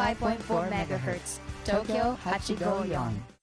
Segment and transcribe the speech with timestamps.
[0.00, 3.39] 105.4 MHz, Tokyo Hachigo-yon.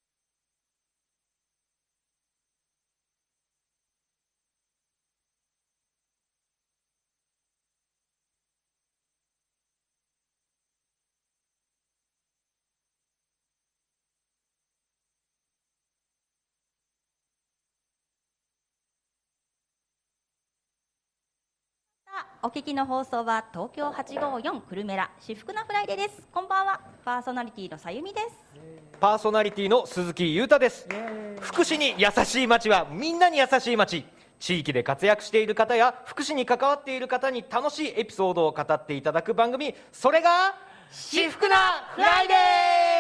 [22.48, 26.22] お聞きの放送は東京854クルメラ至福なフライデーです。
[26.32, 26.80] こんばんは。
[27.04, 28.28] パーソナリティのさゆみです。
[29.02, 30.88] パーソナリティの鈴木裕太です。
[31.42, 34.06] 福祉に優しい街はみんなに優しい街。
[34.40, 39.76] 地域で活躍している方や福祉に関わっている方に楽しいエピソードを語っていただく番組。
[39.92, 40.56] それが
[40.90, 41.56] 至福な
[41.96, 42.97] フライデー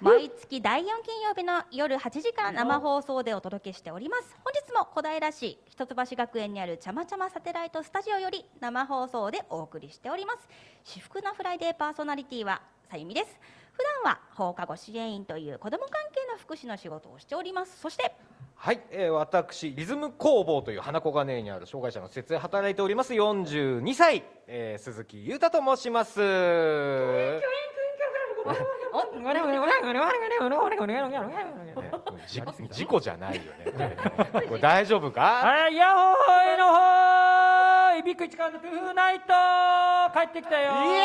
[0.00, 4.36] 毎月第4金曜日の夜8時から生放送でお届けしております。
[4.44, 10.48] 本日も小平市一橋学園にあるちゃまちゃまサテライトスタジオより生放送でお送りしております。
[10.84, 13.38] 至福なフライデーパーソナリティはさゆみです。
[13.72, 17.78] 普段は放課後支援員という子ども関係の福祉の仕事をしております。
[17.78, 18.14] そして
[18.54, 26.20] はい、えー、私リズム工房という花子金井にある障害者の施設で働いております42歳、えー、鈴木裕太と申します。
[32.70, 33.96] 事故じゃないよね。
[34.48, 35.20] これ大丈夫か？
[35.22, 39.26] はい、ヤホーイのほーい、ビッグ一貫のトゥーナイト
[40.18, 40.72] 帰ってきたよ。
[40.72, 41.00] イエ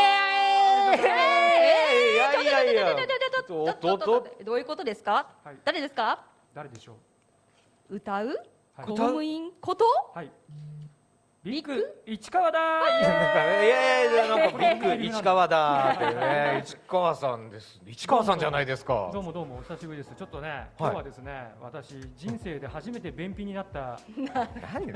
[0.96, 1.02] ーイ！
[1.02, 2.96] いやいやいや。
[3.48, 5.28] どういうことですか？
[5.66, 6.26] 誰ですか？
[6.54, 6.98] 誰でしょ
[7.90, 7.96] う？
[7.96, 8.36] 歌う？
[8.78, 9.86] 公務員こと？
[10.14, 10.32] はい。
[11.44, 11.74] ビッグ
[12.06, 12.60] 市川だ
[13.00, 13.02] い。
[13.02, 17.82] やいやなんかビッグ市川だってね市川さんです。
[17.88, 19.10] 市川さんじゃないですか。
[19.12, 20.12] どうもどうもお久しぶりです。
[20.16, 24.00] ちょっとね今日はですね、私人生で初めて便秘になった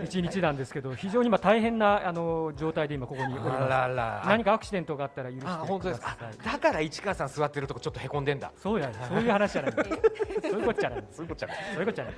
[0.04, 3.64] 一日なんですけど非常に今大変なあの状態で今ここにおります。
[3.64, 4.24] あらら。
[4.28, 5.64] 何かアクシデントがあったら許してください。
[5.64, 6.16] あ本当ですか？
[6.44, 8.52] だから市川さん座ってるとこちょっとへこんでんだ。
[8.56, 9.84] そうやそういう話じゃないそう
[10.60, 11.58] いうことじゃないそういうことじゃない。
[11.74, 12.14] そういうことじゃない。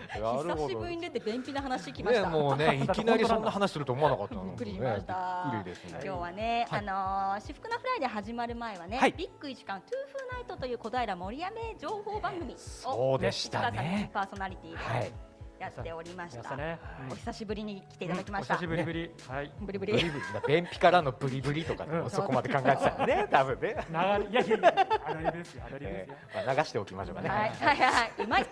[0.57, 2.29] 久しぶりに出て便秘な話きました。
[2.29, 5.51] ねもうねいきなりそんな話すると思わなかったのびっくりしました。
[5.53, 6.00] びっくりですね。
[6.03, 9.13] 今日はね、あのー、至福なフライで始まる前はね、はい。
[9.17, 14.09] ビッグ一貫トゥーフーナイトという小平森山情報番組をそうでしたね。
[14.13, 15.03] パーソナリティはい。
[15.03, 15.11] で
[15.59, 16.56] やっておりました。
[16.56, 16.79] ね。
[17.12, 18.56] お久しぶりに来ていただきました。
[18.56, 18.84] お久しぶり。
[18.84, 19.51] ぶりはい。
[19.62, 19.94] ブリブリ。
[19.94, 20.34] ブリブリ。
[20.34, 21.97] な便秘からのブリブリとかね。
[22.00, 22.06] う。
[22.06, 23.85] んそこまで考えてたよね 多分ね。
[23.90, 23.95] 流
[24.25, 25.63] れいやいやいやアドリブですよ。
[25.66, 27.29] アドリブですえよー まあ流しておきましょうかね。
[27.29, 27.50] はい。
[27.50, 28.45] はいはい、うまい。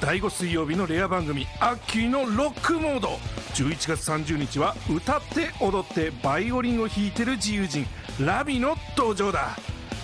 [0.00, 3.18] 第5水曜日のレア番組「アッキーのロックモード」
[3.54, 7.86] 11月30日は歌って踊ってバイオリンを弾いてる自由人
[8.20, 9.56] ラビの登場だ。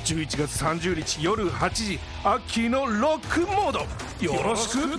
[0.04, 3.80] 11月30日夜8時アッキーのロックモード。
[4.24, 4.98] よろしくどう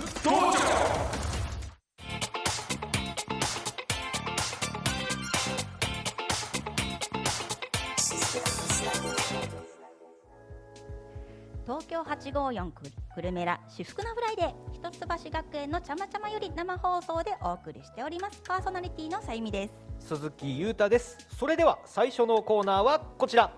[12.02, 14.90] 東京854クルメラ至福なフライデー一
[15.24, 18.42] 橋学園のちゃまちゃまより生放送でお送りしております。
[18.46, 19.74] パーソナリティのさゆみです。
[20.08, 21.16] 鈴木裕太です。
[21.38, 23.52] それでは最初のコーナーはこちら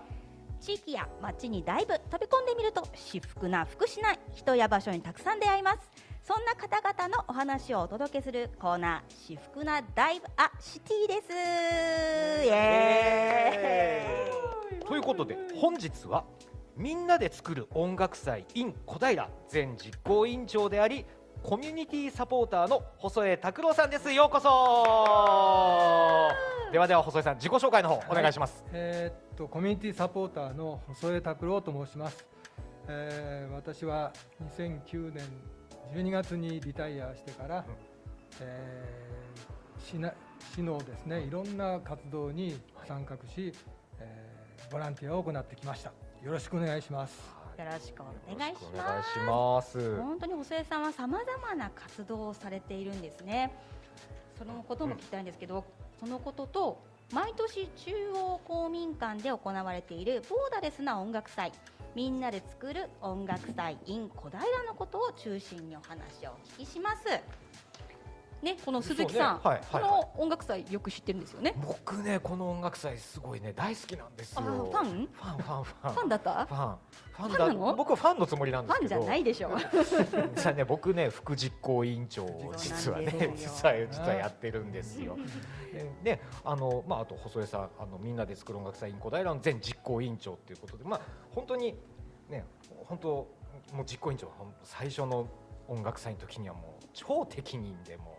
[0.59, 5.79] 地域や街にダイブ飛び込んでみると至福な福祉な人や場所にたくさん出会います。
[6.21, 11.33] そんな方々のお話をお届けするコーナー至福なダイブアシティです
[12.45, 14.85] イエーイ。
[14.85, 16.23] ということで本日は
[16.77, 21.05] みんなで作る音楽祭 in 小平前実行委員長であり
[21.41, 24.11] コミュニティサポーターの細江拓郎さんです。
[24.11, 24.49] ようこそ。
[26.71, 32.25] ではでは細江さん自己紹介の方お願いします、はい、えー、っとコミュニティサポーターの細江拓郎と申します、
[32.89, 34.11] えー、私は
[34.57, 35.23] 2009年
[35.93, 37.65] 12月にリタイアしてから、うん、
[38.41, 40.13] えー、市な
[40.53, 43.53] 市のですねいろんな活動に参画し、
[43.99, 45.93] えー、ボランティアを行ってきました
[46.25, 47.35] よろしくお願いします。
[47.55, 48.59] よろしくお願いし
[49.27, 49.95] ます。
[49.97, 53.53] 本当に細江さんはさまざまな活動をされているんですね。
[54.35, 55.63] そのことも聞きたいんですけど、うん、
[55.99, 56.81] そのことと
[57.13, 61.51] 毎年中央公民館で行われているボーダレスな音楽祭
[61.93, 67.03] みんなで作る音楽祭 in 小平のことを中心にお話をお聞きします
[68.45, 71.55] ね、この鈴木さん、ねはいはい、この音楽祭よく知ってるんですよね。
[71.65, 74.41] 僕ね、この音楽祭すごいね大好きなんですよ。
[74.43, 75.09] ファン？
[75.11, 76.45] ファンファンファンファンだった？
[76.45, 76.77] ファン
[77.11, 77.53] ファンだ。
[77.53, 77.75] の？
[77.75, 78.95] 僕はファンのつもりなんですけど。
[78.97, 79.49] ファンじゃないでしょ。
[80.35, 85.17] 実はね僕ね副実行委員長を実はね 実は実はやってるんですよ。
[86.03, 91.01] で、あのまああと細江さんあのみんなで作る音楽祭イン小平の前実行委員長ということで、まあ
[91.31, 91.75] 本当に
[92.29, 92.45] ね
[92.85, 93.07] 本当
[93.73, 94.31] もう実行委員長
[94.63, 95.27] 最初の
[95.67, 98.14] 音楽祭の時にはもう超適任でも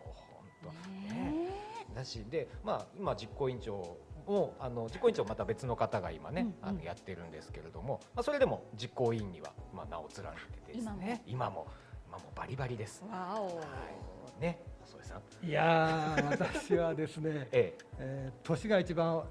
[0.66, 1.48] と、ね、
[1.94, 3.96] だしで、まあ、今実行委員長
[4.26, 10.30] もあの実行委員長また別の方が今ね、うんうん、あのやってるんですけれども、まあ、それでも実行委員には、まあ、名を連ね
[10.66, 11.22] てですね。
[11.26, 11.66] 今も。
[12.08, 13.02] 今もバリバリです。
[13.10, 13.62] わお、は
[14.38, 15.46] い、ね細江さん。
[15.46, 17.84] いや私はですね、 ええ。
[17.98, 19.24] えー、年が一番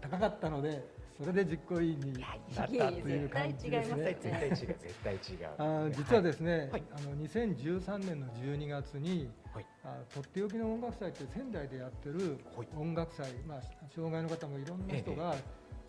[0.00, 0.84] 高かったので
[1.24, 4.04] それで実行委員になったという感じですね。
[4.04, 5.18] 絶対違う、絶対違う。
[5.58, 12.38] あ実はですね、はい、あの2013年の12月に、はい、あとっておきの音楽祭って仙台でやってる
[12.76, 13.60] 音楽祭、まあ
[13.94, 15.34] 障害の方もいろんな人が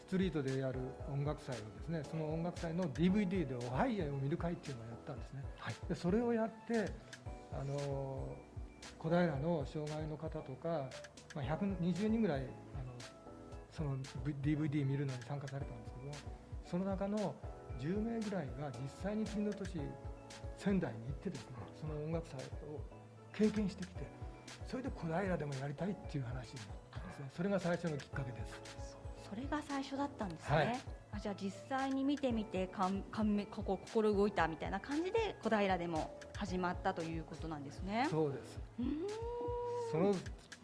[0.08, 0.80] ストリートでやる
[1.12, 5.44] 音楽祭をですね、その音楽祭の DVD でおはいやを見る会っていうのをやったんですね。
[5.60, 6.92] はい、でそれをやって
[7.52, 7.76] あの
[9.00, 10.90] 小平の障害の方とか、
[11.36, 12.48] まあ、120人ぐらい
[13.76, 13.98] その
[14.42, 16.12] DVD 見るのに参加されたんですけど
[16.66, 17.36] その中の
[17.80, 19.82] 10名ぐらいが実際に次の年
[20.58, 21.48] 仙台に行ってですね
[21.82, 22.40] その音楽祭
[22.72, 22.80] を
[23.34, 24.08] 経験してきて
[24.66, 26.46] それで小平でもやりたいっていう話になっ
[26.92, 27.30] たんですね。
[27.36, 28.98] それが最初のきっかけです。
[29.30, 30.80] それが最初だったんですね、はい、
[31.14, 38.08] あじゃあ実際に見てみてかんかんここ心動いたみたいな感じで小平でも始まったということなんですね。
[38.10, 38.60] そうです
[39.92, 40.16] その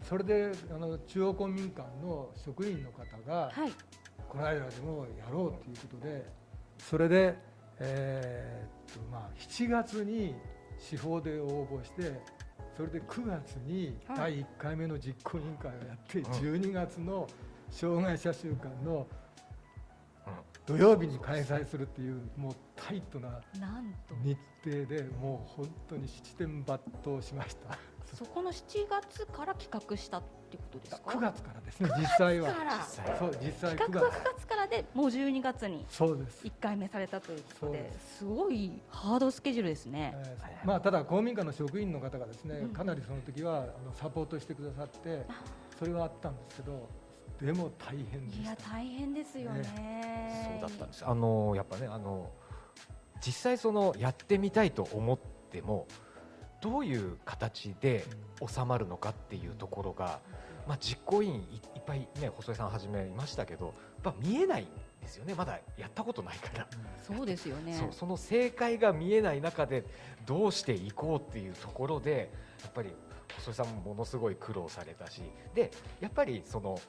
[0.04, 3.72] それであの中央公民館の職員の方が、はい、
[4.28, 6.26] この間でもやろうということで
[6.78, 7.38] それで、
[7.80, 10.36] えー、っとまあ、7月に
[10.80, 12.20] 司法で応募して
[12.76, 17.28] それで9月に第1回目の実行委員会をやって、はい、12月の
[17.70, 19.08] 障害者週間の
[20.66, 23.42] 土曜日に開催するっていうもうタイトな
[24.24, 27.78] 日程でもう本当に七点抜刀しました。
[28.16, 32.54] そこの7月から企画したってことですか？9月からですね実際は。
[33.18, 36.46] そう実際企画は9月からでもう12月にそうです。
[36.46, 38.26] 1回目されたということです。
[38.26, 45.26] ごいハードスケジュールですね、えー、まあ、ただ公民館の職員の方がですね、かなりその時はあのサポートしてくださって
[45.78, 46.90] それはあったんですけど
[47.42, 51.06] でも大変でいや大変ですよね、ね、そうだったんです。
[51.06, 52.30] あのやっぱねあの
[53.26, 55.20] 実際そのやってみたいと思っ
[55.52, 55.88] ても
[56.62, 58.06] どういう形で
[58.48, 60.20] 収まるのかっていうところが、
[60.68, 61.40] まあ、実行委員い
[61.80, 63.74] っぱい、ね、細井さんはじめいましたけど
[64.04, 64.66] やっぱ見えないん
[65.02, 65.34] ですよね。
[65.34, 66.68] まだやったことないから、
[67.02, 67.90] そうですよね。
[67.92, 69.84] その正解が見えない中で
[70.26, 72.32] どうしていこうっていうところで
[72.64, 72.90] やっぱり
[73.38, 75.24] 細井さんもものすごい苦労されたし。
[75.56, 76.80] でやっぱりその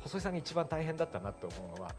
[0.00, 1.94] 細井さんが一番大変だったなと思うのは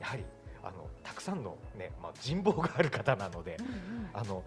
[0.00, 0.24] やはり
[0.62, 4.44] あのたくさんの、ねまあ、人望がある方なので、うんうん、あの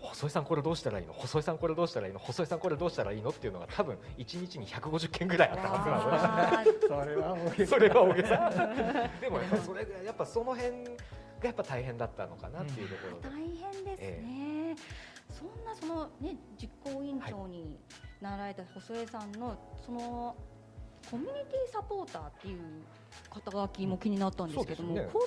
[0.00, 1.12] 細井さんこれどうしたらいいの？
[1.12, 2.18] 細井さんこれどうしたらいいの？
[2.18, 3.30] 細井さんこれどうしたらいいの？
[3.30, 8.50] っていうのが多分1日に150件ぐらいあったはずなので それは大げさ。
[9.20, 10.92] でもやっぱそれやっぱその辺が
[11.42, 17.78] やっぱ大変だったのかなっていうところで、うん、大変ですね、えー、そんなそのね実行委員長に
[18.20, 20.36] なられた細江さんのその
[21.10, 22.60] コミュニティサポーターっていう
[23.30, 25.26] 肩書きも気になったんですけども、ね、これ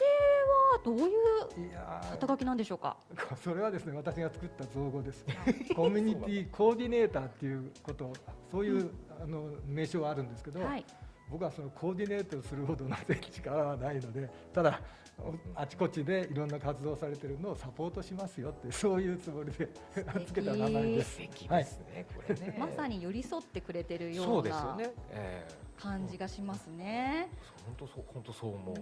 [0.72, 1.72] はどういう
[2.12, 2.98] 肩書きなんでしょうか？
[3.44, 5.26] それはですね私が作った造語です。
[5.76, 8.14] コミュニティ コーディネーターっていうこと
[8.52, 8.92] そういう、うん、
[9.22, 10.86] あの名称はあるんですけど、はい、
[11.30, 12.96] 僕はそのコーディネートするほどの
[13.32, 14.82] 力はないのでただ
[15.56, 19.70] あちこちでいろんな活動されてるのをサポートしますよってそういうつもりで
[20.26, 21.20] つけた名前です。
[21.20, 22.58] ですね、これね。
[22.60, 24.78] まさに寄り添ってくれてるような
[25.78, 27.30] 感じがしますね。
[27.66, 28.76] 本当そう本当そう思う。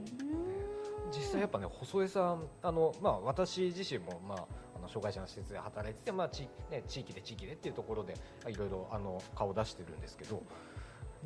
[1.12, 8.16] 実際やっぱね細江さんあのまあ私自身もまああのの障害者の施設で働いてて、まあちね、地域で地域でっていうところで
[8.48, 10.42] いろいろあの顔を出してるんですけど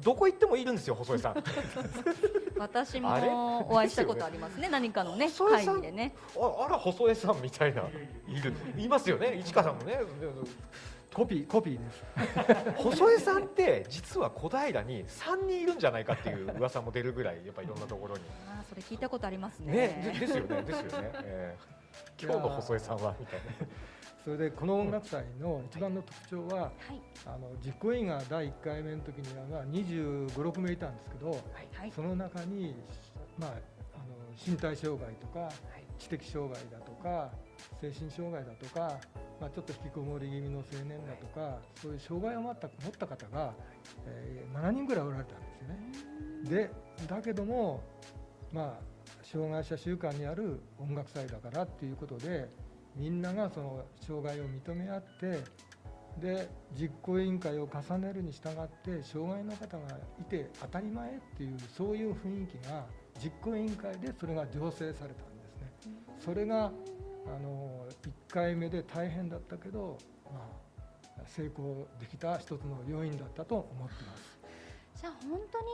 [0.03, 1.43] どこ行ってもいるんですよ細井さん。
[2.58, 3.10] 私も
[3.72, 6.15] お会いしたことありますね何かのね会議でね。
[6.38, 7.84] ああら細江さんみたいな
[8.27, 8.53] いる。
[8.77, 10.00] いますよね市川さんもね。
[11.13, 12.03] コピーコピーです。
[12.81, 18.24] 細江さんって実は小平に3人いるんじゃないかっていう噂も出るぐらいやっぱいろんなところに。
[18.48, 19.74] あーそれ聞いたことありますね。
[19.74, 22.24] ねでですよねですよね、えー。
[22.24, 23.46] 今日の細江さんはみたいな
[24.24, 26.72] それでこの音楽祭の一番の特徴は、はい。
[27.25, 31.38] あの実行委員が第1回目の時にはまあ2 5 6名いたんですけど、は
[31.86, 31.92] い。
[31.92, 32.75] その中に、
[33.40, 33.56] まあ、あの
[34.46, 35.50] 身体障害とか
[36.01, 37.30] 知的障害だとか
[37.80, 39.00] 精神障害だとか、
[39.40, 43.54] まあ、ちょっと引きこもり気味の青年だとかそういう障害を持った持った方が、
[44.08, 45.46] えー7人ぐらいおられたんで
[46.44, 46.68] すよね。
[46.68, 46.72] で
[47.08, 47.82] だけども、
[48.51, 52.50] まあ、障害者週間にある音楽祭だからっていうことで
[52.95, 55.43] みんながその障害を認め合って
[56.19, 62.86] で実行委員会を重ねるに従って障害の方がいて当たり前っていうそういう雰囲気が
[63.24, 65.13] 実行委員会でそれが醸成されたんで
[65.79, 65.93] すね。
[66.19, 66.71] それが
[67.27, 70.41] あの1回目で大変だったけど、ま
[71.17, 74.40] あ、成功できた一つの要因だったと思ってます。
[75.01, 75.65] じゃあ本当に、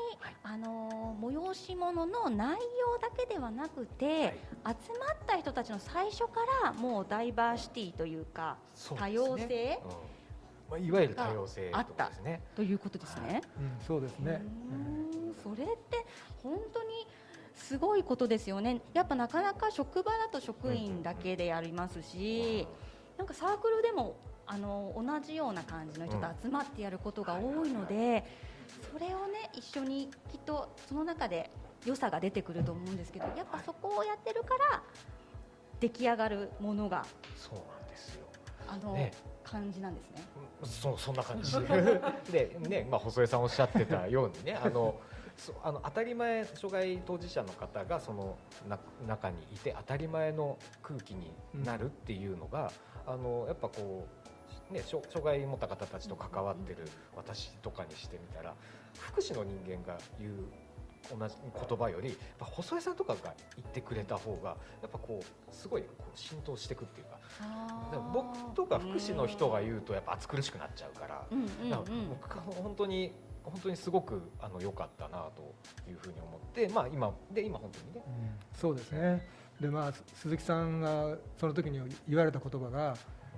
[0.42, 9.12] あのー催し物の内容だけではなくて、集まった人たちの最初からもうダイバーシティというかそうね。
[9.12, 9.90] 様性うん。
[10.70, 12.42] まあ、いわゆる多様性あったとかですね。
[12.56, 13.42] ということですね。
[13.58, 14.42] うん、そうですね。
[15.44, 16.06] それって
[16.42, 16.90] 本当に
[17.54, 18.80] すごいことですよね。
[18.94, 22.66] やっぱなかなか職場だと職員だけでやりますし、
[23.18, 24.16] なんかサークルでも
[24.46, 28.24] あの同じような感じの人と集まってやることが多いので、
[28.92, 31.50] それをね一緒にきっとその中で
[31.86, 34.84] 良さが出てくると思うんですけど、やっぱそこをやってるから
[35.80, 37.06] 出来上がるものが
[37.36, 38.28] そうなんですよ。
[38.68, 39.12] あの、ね。
[39.48, 40.18] 感じなんですね。
[40.64, 41.54] そうそんな感じ。
[42.32, 45.00] でね、まあ、細江さんおっしゃってたようにねあの
[45.38, 52.72] そうあの当たり前障害当事者の方がそのな中にいて当たり前の空気になるっていうのが、
[53.06, 54.17] あのやっぱこう、
[54.72, 58.54] ね、障障害持った方たちと関わってる私とかにしてみたら
[59.00, 60.34] 福祉の人間が言う
[61.18, 67.18] 同じ言葉よりやっぱ細江さんとかが言ってくれた方がやっぱこうすごいこう浸透していくっていうか
[68.14, 71.26] 僕とか福祉の人が言うとやっぱ暑苦しくなっちゃうから。
[72.10, 75.56] 僕は本当に本当にすごくあの良かったなと
[75.90, 78.04] いうふうに思って、まあ今で今本当にね、
[78.54, 79.26] そうですね。
[79.62, 82.98] でまあ鈴木さんがその時に言われた言葉が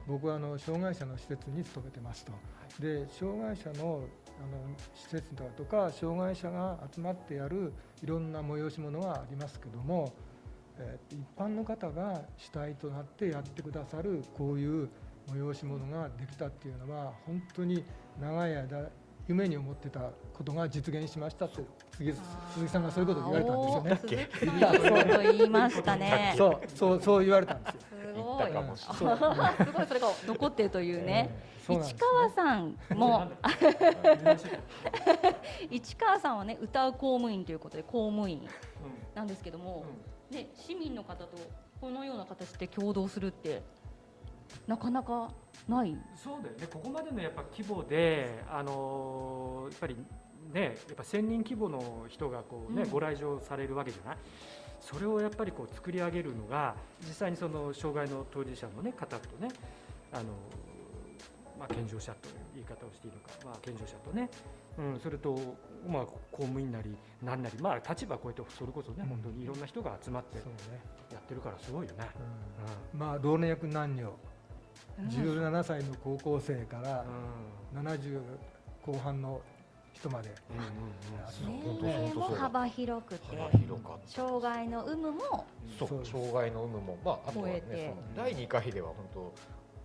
[0.10, 2.34] 僕はあの障害者の施設に勤めてますと。
[2.80, 4.04] で障害者の
[4.42, 10.14] あの施設だとか障害者が集まってやるいろんな催し物がありますけども、
[10.78, 14.90] えー一般の方が主体となってやってくださるこういう
[15.30, 17.84] 催し物ができたっていうのは本当に
[18.20, 18.90] 長い間
[19.28, 21.62] 夢に思ってたことが実現しましたって
[22.54, 24.60] 鈴木さんがそういうことを言われたんですよね。
[25.12, 26.34] そう言いましたね。
[26.38, 27.82] そうそうそう言われたんですよ。
[28.00, 28.46] す言っごい。
[28.48, 29.88] たかもしれそうあすごい。
[29.88, 31.30] それが残ってるというね。
[31.68, 33.32] 市川さんも。
[35.70, 38.48] 市川さんはね歌う公務員ということで公務員
[39.14, 39.86] なんですけども、
[40.32, 41.38] ね市民の方と
[41.80, 43.62] このような形で共同するって
[44.68, 45.32] なかなか
[45.68, 45.96] ない。
[46.16, 49.96] そうだよね、ここまでのやっぱ規模で、あのーやっぱり
[50.52, 52.90] ね、やっぱ1000人規模の人がこう、ねうん。
[52.90, 54.18] ご来場されるわけじゃない、
[54.80, 59.50] それをやっぱりこう作り上げるのが、実際にその障害の当事者の、ね、方とね、
[60.12, 60.26] あのー
[61.60, 64.30] まあ、健常者という言い方をしていいのか、まあ、健常者とね、
[64.78, 65.38] うん、それと、
[65.86, 69.10] まあ、公務員なり、なんなり、まあ、立場を超えて、それこそね、うん。
[69.10, 70.80] 本当にいろんな人が集まってそうね。
[71.12, 72.08] やってるから、すごいよね。
[72.94, 74.14] まあ老若男女、
[75.10, 77.06] 17歳の高校生から
[77.74, 77.88] うん。
[77.88, 78.22] 70
[78.86, 79.42] 後半の
[80.00, 80.30] 人まで。
[81.28, 82.42] そう本当年齢も本当そうだ。
[82.42, 83.38] 幅広くて。
[84.08, 85.46] 障害の有無も。
[85.78, 86.12] そうそうです。
[86.12, 87.90] 障害の有無も、まあ、あとはね超えて。
[87.90, 89.34] その第2回では本当、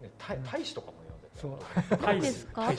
[0.04, 1.40] ね、大大使とかも呼んでた。
[1.40, 1.58] そう。
[2.06, 2.72] 何ですか？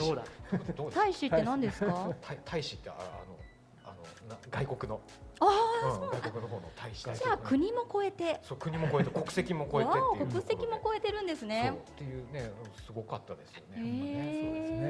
[0.94, 1.26] 大使。
[1.26, 2.10] って何ですか？
[2.22, 2.76] 大大使。
[2.76, 5.00] ってああのあのな外国の。
[5.38, 7.04] あうん、外国の方の大使。
[7.04, 10.28] じゃあ国も超えて、そう国も超えて国籍も超えてわおっていう。
[10.30, 11.48] 国籍も超えてるんですそう。
[11.50, 11.78] ね。
[11.92, 12.50] っていうね
[12.86, 13.76] すごかったですよね。
[13.76, 13.90] へね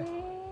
[0.03, 0.05] え。
[0.05, 0.46] か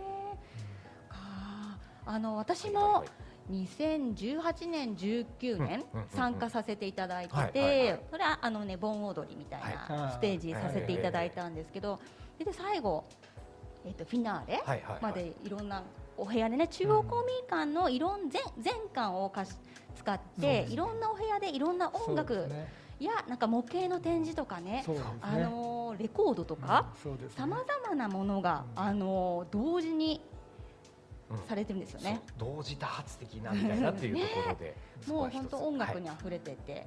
[2.06, 3.04] あの私も
[3.50, 5.84] 2018年、19年
[6.14, 12.00] 参加させていただいててそれはあの、ね、盆踊りみたいなステージさせていただいたんですけど
[12.38, 13.04] で最後、
[13.84, 14.62] え、とフィナーレ
[15.00, 15.82] までいろんな
[16.16, 19.56] お部屋でね中央公民館のいろん全全館を貸し
[19.96, 22.48] 使って、いろんなお部屋でいろんな音楽、
[23.00, 25.02] いやなんか模型の展示とかね、ね。
[25.20, 26.92] あの、レコードとか
[27.36, 30.20] さまざまなものが、うん、あの、同時に
[31.48, 32.44] されてるんですよね、う。
[32.44, 34.76] ん、同時多発的なみたいなっていうところで、
[35.06, 36.86] もう本当音楽にあふれてて、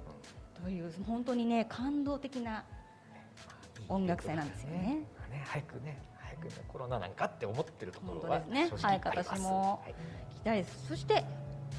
[0.63, 2.63] という本当にね感動的な
[3.89, 5.06] 音楽祭なんですよね。
[5.29, 5.44] ね。
[5.46, 8.70] 早くね早くねコロナなんかって思ってるところはですね。
[8.82, 9.82] はい、私も
[10.32, 10.58] 聞きたい。
[10.58, 10.88] です。
[10.88, 11.24] そして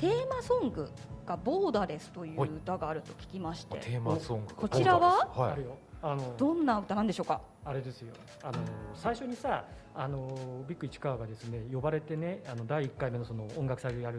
[0.00, 0.88] テーマソング
[1.26, 5.64] がボーダレスという歌があると聞きまして、テーマソングこちらは、はい、
[6.00, 7.40] あのどんな歌なんでしょうか？
[7.64, 8.14] あれですよ。
[8.42, 8.58] あの
[8.94, 9.64] 最初にさ
[9.94, 14.18] あのビッグ市川がですね呼ばれてねあの第一回目のその音楽祭をやる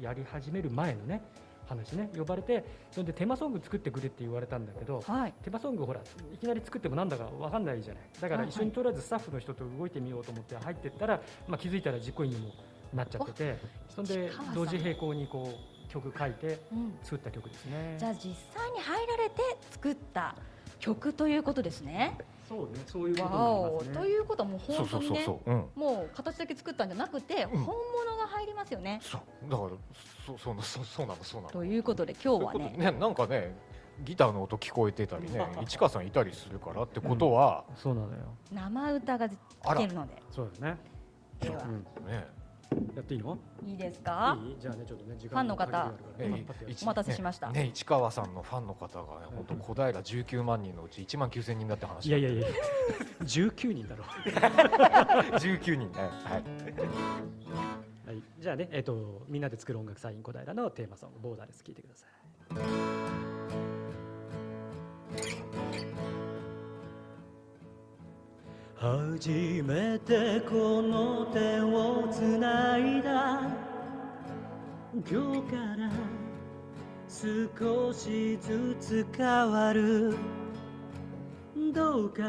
[0.00, 1.22] やり始める前のね
[1.66, 6.00] 話ね呼ばれてそれでテーマソング作ってくれって言われたんだけど、はい、テーマソングほら
[6.34, 8.02] いきなり作ってもなんだか分かんないじゃない。
[8.20, 12.50] だから一緒にとりあえずスタッフの人と動いてみようと思って入ってったら、まあ、気づいたら実行委員も
[12.92, 16.60] なっちゃっててそんで同時並行にこう曲書いて
[17.02, 18.20] 作った曲ですね、うん、じゃあ実
[18.54, 20.36] 際に入られて作った
[20.84, 22.18] 曲ということですね。
[22.46, 29.00] そうね、そういうことにな、ね、ということはもう本当にね、そうそうそうそううん、もう形だけ作ったんじゃなくて、うん、本物が入りますよね。
[29.02, 29.70] そうだから
[30.26, 31.52] そうそうそうそうなのそうなの。
[31.52, 33.56] ということで今日はね、ねなんかね。
[34.02, 38.16] ギターの音聞こえてたりね、市川さんいたりするからってことは、うん、そうなのよ。
[38.50, 40.20] 生歌が聞けるので。
[40.32, 40.76] そうですね。
[41.38, 41.62] では、
[42.04, 42.26] ね。
[42.94, 43.38] やっていいの？
[43.66, 44.38] いいですか？
[44.44, 44.56] いい？
[44.60, 46.46] じゃあねちょっとね時間ファンの方、ね、
[46.82, 47.50] お待たせしました。
[47.50, 52.06] ね市川さんのファンの方がね本当小平十九万人のうち一万九千人だって話。
[52.06, 52.46] いやいやいや、
[53.24, 54.04] 十九人だろ。
[55.38, 55.98] 十九人ね。
[55.98, 56.42] はい。
[58.06, 62.06] はい、じゃあね、えっ、ー、とみんなで作る音楽サイン小平のテーマソングボーダーレス聞いてくださ
[65.40, 65.43] い。
[68.76, 69.30] 初
[69.64, 73.40] めてこの手をつないだ。
[75.10, 75.90] 今日から
[77.08, 80.16] 少しずつ変わる。
[81.72, 82.22] どうか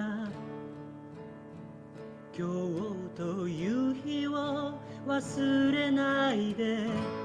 [2.37, 4.73] 今日という日を
[5.07, 7.25] 忘れないで。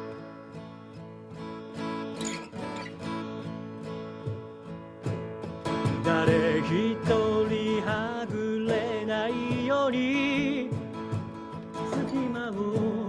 [9.91, 10.69] に
[11.93, 13.00] 隙間を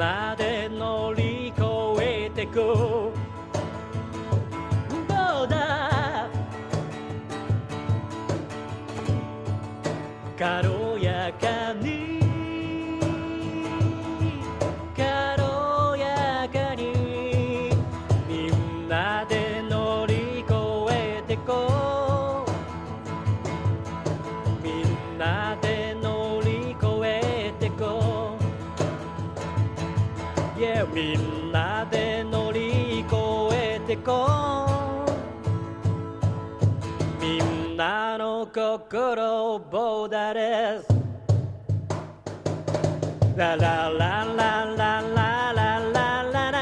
[0.00, 1.62] なで乗り越
[2.00, 2.54] えてく。
[2.54, 3.12] ど
[5.44, 6.26] うだ？
[34.04, 34.26] こ
[37.20, 37.24] う。
[37.24, 40.88] みんなの心ボーダレス
[43.36, 46.60] ララララララララララララ。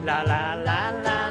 [0.05, 1.28] ララララララ。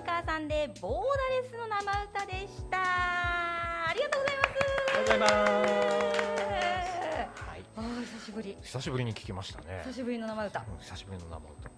[0.00, 0.98] ビッグ市川さんでボーダ
[1.42, 2.78] レスの生歌でした。
[2.80, 4.50] ありがとうございます。
[4.90, 5.32] ありがとうございます
[7.76, 8.56] あー久しぶり。
[8.62, 9.82] 久しぶりに聞きましたね。
[9.86, 10.60] 久しぶりの生歌。
[10.60, 11.70] うん久しぶりの生歌。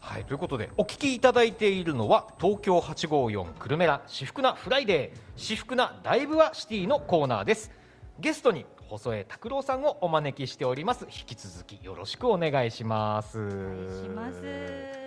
[0.00, 0.24] はい。
[0.24, 7.70] ということでお聞きいただいているのは東京854クルメラ至福なフライデー至福なダイブアシティのコーナーです。
[8.18, 11.04] ゲストに細江拓郎さんをお招きしております。
[11.04, 13.38] 引き続きよろしくお願いします。
[13.38, 15.00] お願いします。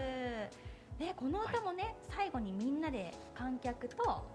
[1.04, 2.03] でこの歌もね、最
[2.34, 4.26] 後にみんなで観客と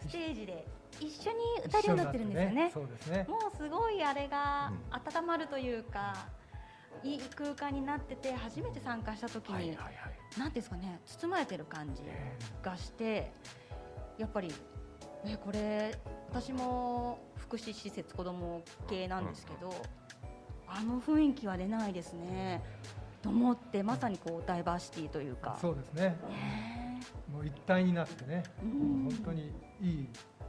[0.00, 0.66] ステージで
[1.00, 2.70] 一緒に歌い踊ってるんですよね。
[2.72, 3.26] そうですね。
[3.28, 6.26] もうすごいあれが温まるというか、
[7.02, 9.94] いい空間になってて初めて参加した時に、はいはいはい
[10.38, 12.02] なんですかね包まれてる感じ
[12.62, 13.32] がして
[14.16, 14.48] やっぱり、
[15.26, 15.94] ね、これ
[16.30, 19.74] 私も福祉施設子ども系なんですけど、
[20.66, 22.62] あの雰囲気は出ないですね
[23.20, 25.58] と思ってまさにこうダイバーシティというか。
[25.60, 26.02] そうですね。
[26.02, 26.71] ね
[27.32, 30.08] もう一体になってね、うんもう本当にいい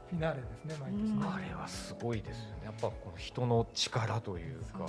[0.09, 1.25] フィナーレですね、毎年ね。
[1.25, 2.65] あれはすごいですよね。
[2.65, 4.85] やっぱこの人の力というかね、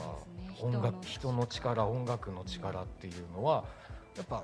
[0.61, 3.65] 音楽人人の力、音楽の力っていうのは
[4.17, 4.43] やっぱ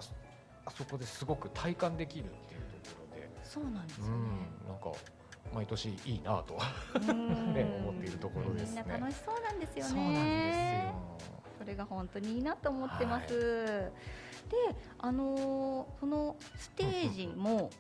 [0.65, 4.11] あそこですごく体感できるっていうところで、そうなんですよね。
[4.13, 4.15] う
[4.67, 4.93] ん、なんか
[5.53, 6.57] 毎年いいなと
[6.95, 9.91] うんね思っているところですねみんな楽しそうなんですよね。
[9.91, 11.41] そうなんですよ。
[11.59, 13.29] それが本当にいいなと思ってます。
[13.29, 13.93] で、
[14.99, 17.71] あのーそのステージも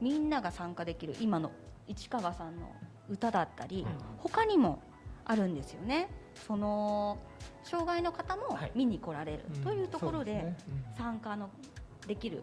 [0.00, 1.50] みんなが参加できる今の
[1.86, 2.72] 市川さんの
[3.08, 3.86] 歌だったり、
[4.18, 4.82] 他にも
[5.24, 6.08] あるんですよね。
[6.46, 7.18] その
[7.64, 8.72] 障害の方もはい。
[8.74, 9.62] 見に来られるうん。
[9.62, 10.84] というところで,、そうすね。
[10.96, 11.04] うん。
[11.04, 11.50] 参加の
[12.06, 12.42] できる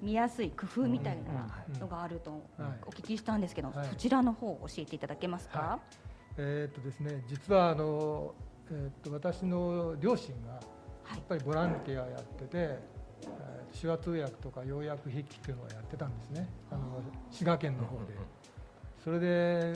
[0.00, 1.46] 見やすい工夫みたいな
[1.78, 2.70] のがあるとはい。
[2.86, 3.88] お聞きしたんですけど、はい。
[3.88, 5.58] そちらの方を教えていただけますか？
[5.58, 5.78] は
[6.38, 8.34] えーっとですね、実はあの、
[8.70, 10.60] えーっと私の両親がや
[11.04, 11.18] はい。
[11.20, 12.97] っぱりボランティアやってて、えー
[13.80, 16.48] 手話通訳とか要約筆記っていうのをやってたんですね。
[16.70, 17.00] あの
[17.30, 18.14] 滋賀県の方で。
[19.04, 19.72] それで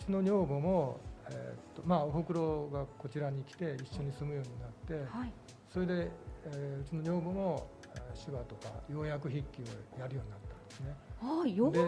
[0.00, 5.32] うちの女房も、えーっとまあお袋がこちらに来て一緒に住むようになって、はい、
[5.72, 6.10] それで、
[6.46, 10.96] えーうちの女房もえー手話とか要約筆記をやるようになったんですね。
[11.20, 11.72] ああ、よう。
[11.72, 11.80] で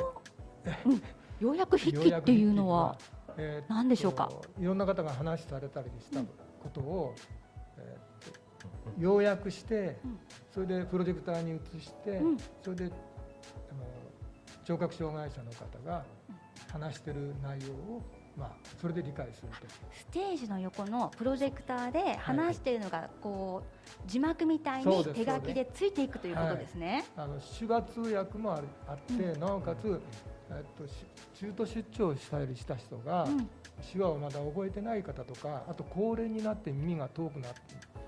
[0.87, 1.03] うん、
[1.41, 2.97] ようやく筆記っていうのは、
[3.69, 4.31] 何でしょうか？
[4.61, 7.15] いろんな方が話されたりしたことを、
[7.79, 8.44] えーっと
[8.99, 10.19] 要約して、うん。
[10.53, 12.39] それでプロジェクターに移して、うん。
[12.63, 12.93] それであの
[14.65, 16.05] 聴覚障害者の方が
[16.73, 18.03] 話してる内容を、
[18.37, 18.51] まあ、
[18.81, 19.55] それで理解すると。
[19.93, 27.05] ステージの横のプロジェクターで話しているのがこう字幕みたいに手書きでついていくということですね。
[27.17, 30.01] あの手話通訳もあるあって、なおかつ、
[30.51, 30.93] えっと、し
[31.35, 33.49] 中途出張したりした人が、うん。
[33.93, 37.59] 手話をまだ覚えてない方とかあと高齢になって耳が遠くなって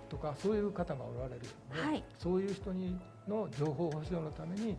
[0.09, 1.41] とかそういう方がおられる
[1.71, 2.05] ので、はい。
[2.19, 4.77] そういう人にの情報保障のために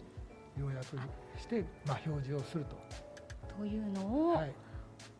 [0.57, 0.97] 要約
[1.37, 2.75] して、まあ、表示をすると。
[3.59, 4.53] というのをはい。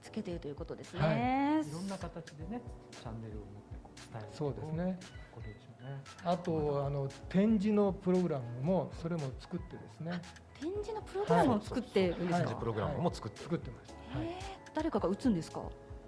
[0.01, 1.61] つけているということですはね。
[1.67, 4.99] いろんな形でねチャンネルを持ってこう伝えるそうですね。
[5.31, 6.01] ことでしょうね。
[6.23, 10.21] あとあの展示のプログラムもそれも作ってですね。
[10.59, 12.45] 展示のプログラムを作ってるんですはい。
[12.45, 12.55] か。
[12.55, 13.43] プログラムも作ってる。
[13.43, 14.25] 作ってます、はい。
[14.25, 14.31] へー
[14.73, 15.61] 誰かが打つんですか？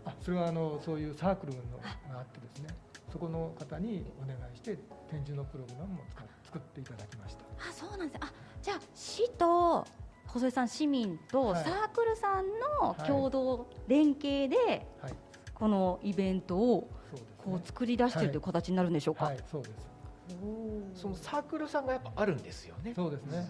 [0.05, 2.69] あそれはあのそういうサークルのがあってですね
[3.12, 4.78] そこの方にお願いして
[5.10, 6.00] 展示のプログラムも
[6.43, 7.43] 作っていただきました。
[7.69, 8.19] あ、そうなんです。
[8.24, 9.86] あ、じゃあ市と
[10.28, 11.63] 細井さん市民とはい。
[11.63, 12.45] サークルさん
[12.82, 15.13] のはい共同連携ではい。
[15.54, 16.89] このイベントを
[17.38, 19.26] こう作り出しているという形になるんでしょうか？
[19.26, 19.38] はい。
[19.52, 19.89] そうです。
[20.93, 22.93] そのサークルさんがやっぱあるんですよね。
[22.95, 23.50] そうですね、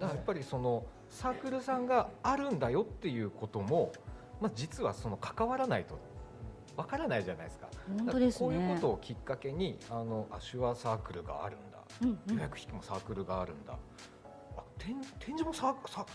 [0.00, 3.92] だからやっぱりそのサークルさんがあるんだよっていうことも、
[4.40, 5.98] まあ、実はその関わらないと
[6.76, 7.68] わからないじゃないですか。
[7.98, 8.48] 本当ですね。
[8.48, 12.36] こういうことをきっかけにあのあ手話サークルがあるんだ、うんうん。
[12.36, 13.76] 予約式もサークルがあるんだ。
[14.56, 16.06] あ展展示もサーさ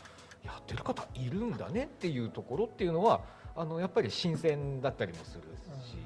[0.43, 3.21] やってる方いるんだねっていうところっていうのは
[3.55, 5.43] あのやっぱり新鮮だったりもする
[5.83, 5.97] し、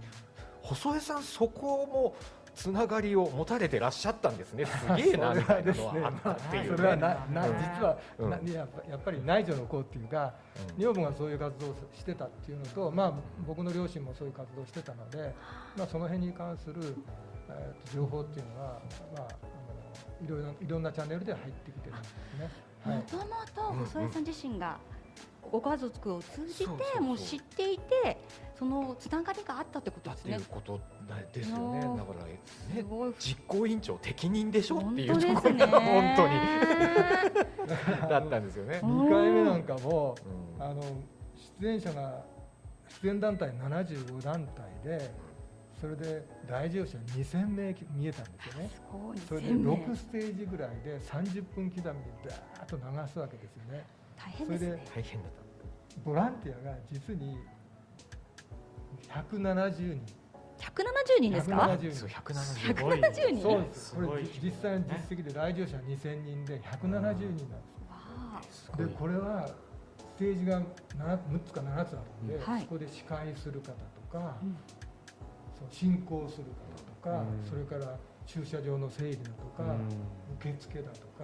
[0.61, 2.15] 細江さんそこも
[2.55, 4.65] つながりを持たれてらっしゃったんですね。
[4.65, 7.57] すげえなみたいなのはあったっていう、ね、それはななうん。
[7.57, 8.29] 実は、うん。
[8.29, 10.33] なやっぱやっぱり内助の功っていうか、
[10.77, 10.81] うん。
[10.81, 13.13] 女房がそういう活動をしてたっていうのと、まあ、
[13.47, 15.33] 僕の両親もそういう活動をしてたので、
[15.77, 16.81] まあ、その辺に関する、
[17.49, 18.79] えーと情報っていうのは、
[19.15, 22.49] まあ、あのいろいろいろんなチャンネルで入ってきてるんですね。
[22.85, 22.97] はい。
[22.97, 23.23] もとも
[23.55, 24.77] と細江さん自身が
[25.51, 28.17] ご家族を通じてもう知っていて
[28.57, 30.79] そのつながりがあったってことですねうこと
[31.33, 32.39] ですよねだからね
[33.19, 38.79] 実行委員長適任でしょっていうところが本ね当にだったんですよね。
[38.83, 40.15] 2回目なんかも、
[40.57, 40.83] うんあの
[41.59, 42.23] 出演者が
[43.01, 45.13] 出演団体75団体で
[45.79, 48.69] それで来場者2000名見えたんですよね。
[49.27, 51.91] それで1000名6ステージぐらいで30分刻みで
[52.29, 53.85] ダーッと流すわけですよね。
[54.17, 54.67] 大変ですね。
[54.67, 55.31] それで大変だっ
[56.03, 57.37] ボランティアが実に
[59.07, 60.23] 170人。
[60.57, 61.57] 170人ですか？
[61.57, 61.73] た。
[61.75, 62.19] 170そう人。
[62.19, 63.41] 170ごい170人。
[63.41, 63.95] そうです。
[63.95, 64.11] これす。
[64.11, 67.45] ごい実際の実績で来場者2000人で170人なんです。
[67.89, 67.95] わ
[68.73, 68.77] あ。
[68.77, 69.53] でこれはス
[70.17, 70.65] テージが 7,
[71.29, 72.61] 6つか7つあるんで、はい。
[72.61, 73.75] そこで司会する方と
[74.11, 74.57] か、うん。
[75.57, 76.45] その進行する
[77.03, 77.49] 方とか、うん。
[77.49, 79.75] それから駐車場の整理だとか、
[80.39, 81.23] 受付だとか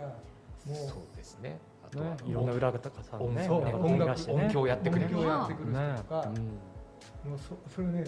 [0.66, 1.60] もうそうですね
[1.92, 3.48] あとはね、いろんな裏方さんね。
[3.50, 5.18] 音楽音響やってくれる。
[5.18, 5.72] 音響やってくる。
[5.72, 6.40] 人とか、ね
[7.26, 8.04] もうそそれね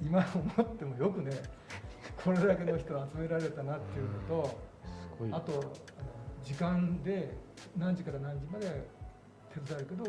[0.00, 1.30] 今思ってもよくね
[2.22, 5.62] これだけの人集められたなっていうのと、すごいあとあの
[6.42, 7.36] 時間で
[7.76, 8.66] 何時から何時まで
[9.52, 10.04] 手伝えるけど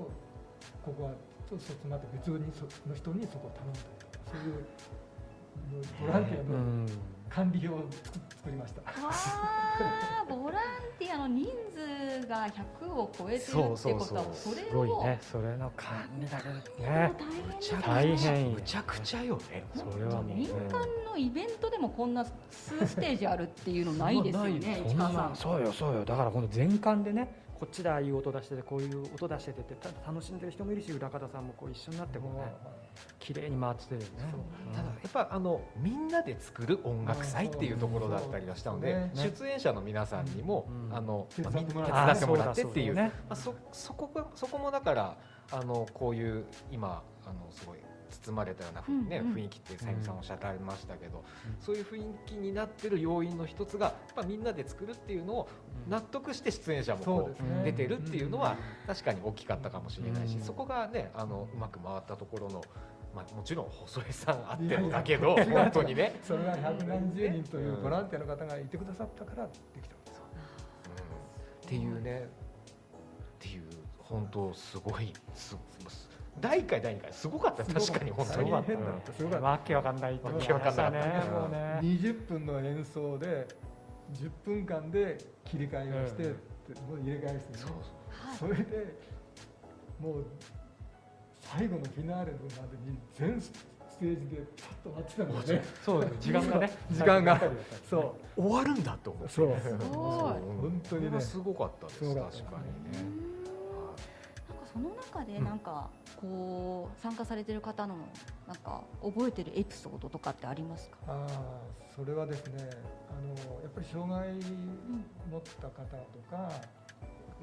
[0.84, 1.12] ここは
[1.50, 6.86] ちょっとそっちまた別にその人にそこを頼んだりとかそういうボランティアのうん
[7.30, 8.82] 管理表を作作りました。
[8.82, 10.62] わあボラン
[10.98, 11.46] ティアの人
[12.22, 14.54] 数が100を超えてるってことはそうそうそう。
[14.54, 15.20] それすごいをね。
[15.22, 17.12] それの管理だけでね。
[17.86, 18.54] 大変。
[18.54, 19.66] むちゃくちゃよね。
[19.76, 25.36] それは民間のイベントでもこんな数ステージあるっていうのないですよね そんな市川さん。
[25.36, 26.06] そうよそうよ。
[26.06, 32.54] だからこの全館でねこっちでああいう音出しててこういう音出しててってた楽しんでる人もいるし裏方さんもこう一緒になってこうね
[33.20, 34.12] 綺麗に回っててるよね。
[34.74, 40.96] ただやっぱあのみんなで作る音楽祭っていうところだったりはしたので、うんそう出演者の皆さんにも、うん。
[40.96, 43.00] あの手まあみん伝ってもらなって手伝ってもらってっていう。
[43.00, 45.18] あまそうだあ、そそこがそこもだから
[45.52, 49.34] あのこういう今あのすごい包まれたようなふ、ねうんうん。
[49.36, 51.24] 雰囲気ってさゆみさんおっしゃられましたけど、
[51.60, 55.50] そういう雰囲気になってる要因の一つがやっぱみんなで作るっていうのを
[55.89, 57.30] 納得して出演者も
[57.63, 62.63] 出てるっていうのは確かに大きかったかもしれないし、うんそこがねあのうまく回ったところの、
[63.15, 64.88] まあ、もちろん細江さんあっていやいや。
[64.88, 70.24] のだけど本当にね、それは百何十人というボランティアの方がいてくださったからできたんですよ。
[71.62, 71.65] うん。
[71.65, 72.30] っていうね。
[73.38, 73.63] っていう
[74.00, 75.56] 本当すごいす
[75.88, 77.13] す第1回第2回。
[77.13, 77.63] すごかった。
[77.63, 78.52] 確かに本当に。
[78.52, 79.13] 大変だった。
[79.13, 79.45] すごかった。
[79.45, 81.00] わけわかんないわけわかんなかったね
[81.32, 81.80] もうね。
[81.82, 83.47] 20分の演奏で
[84.13, 86.32] 10分間で切り替えをして、うん。
[86.32, 86.36] も
[86.95, 87.58] う入れ替えしてね。
[87.58, 87.71] そう
[88.38, 88.95] それで
[90.00, 90.26] もう
[91.39, 93.52] 最後のフィナーレのまでに全ス
[94.00, 96.71] テージでパッと待ってたんだよねそう時間がね。
[96.91, 97.41] 時間が。
[97.89, 98.41] そう。
[98.41, 99.34] 終わるんだと思って。
[99.34, 99.56] そう。
[99.60, 99.88] すごい。
[99.89, 101.19] 本当にね。
[101.19, 102.00] すごかったです。
[102.00, 103.37] 確かにね
[104.78, 105.90] その中でなんか
[106.22, 107.96] こう参加されてる方の
[108.48, 110.98] なんか覚えてるエピソードとかってありますか？
[111.08, 111.28] ああ
[111.96, 112.70] それはですね
[113.10, 114.34] あのやっぱり障害
[115.32, 116.52] 持った方とか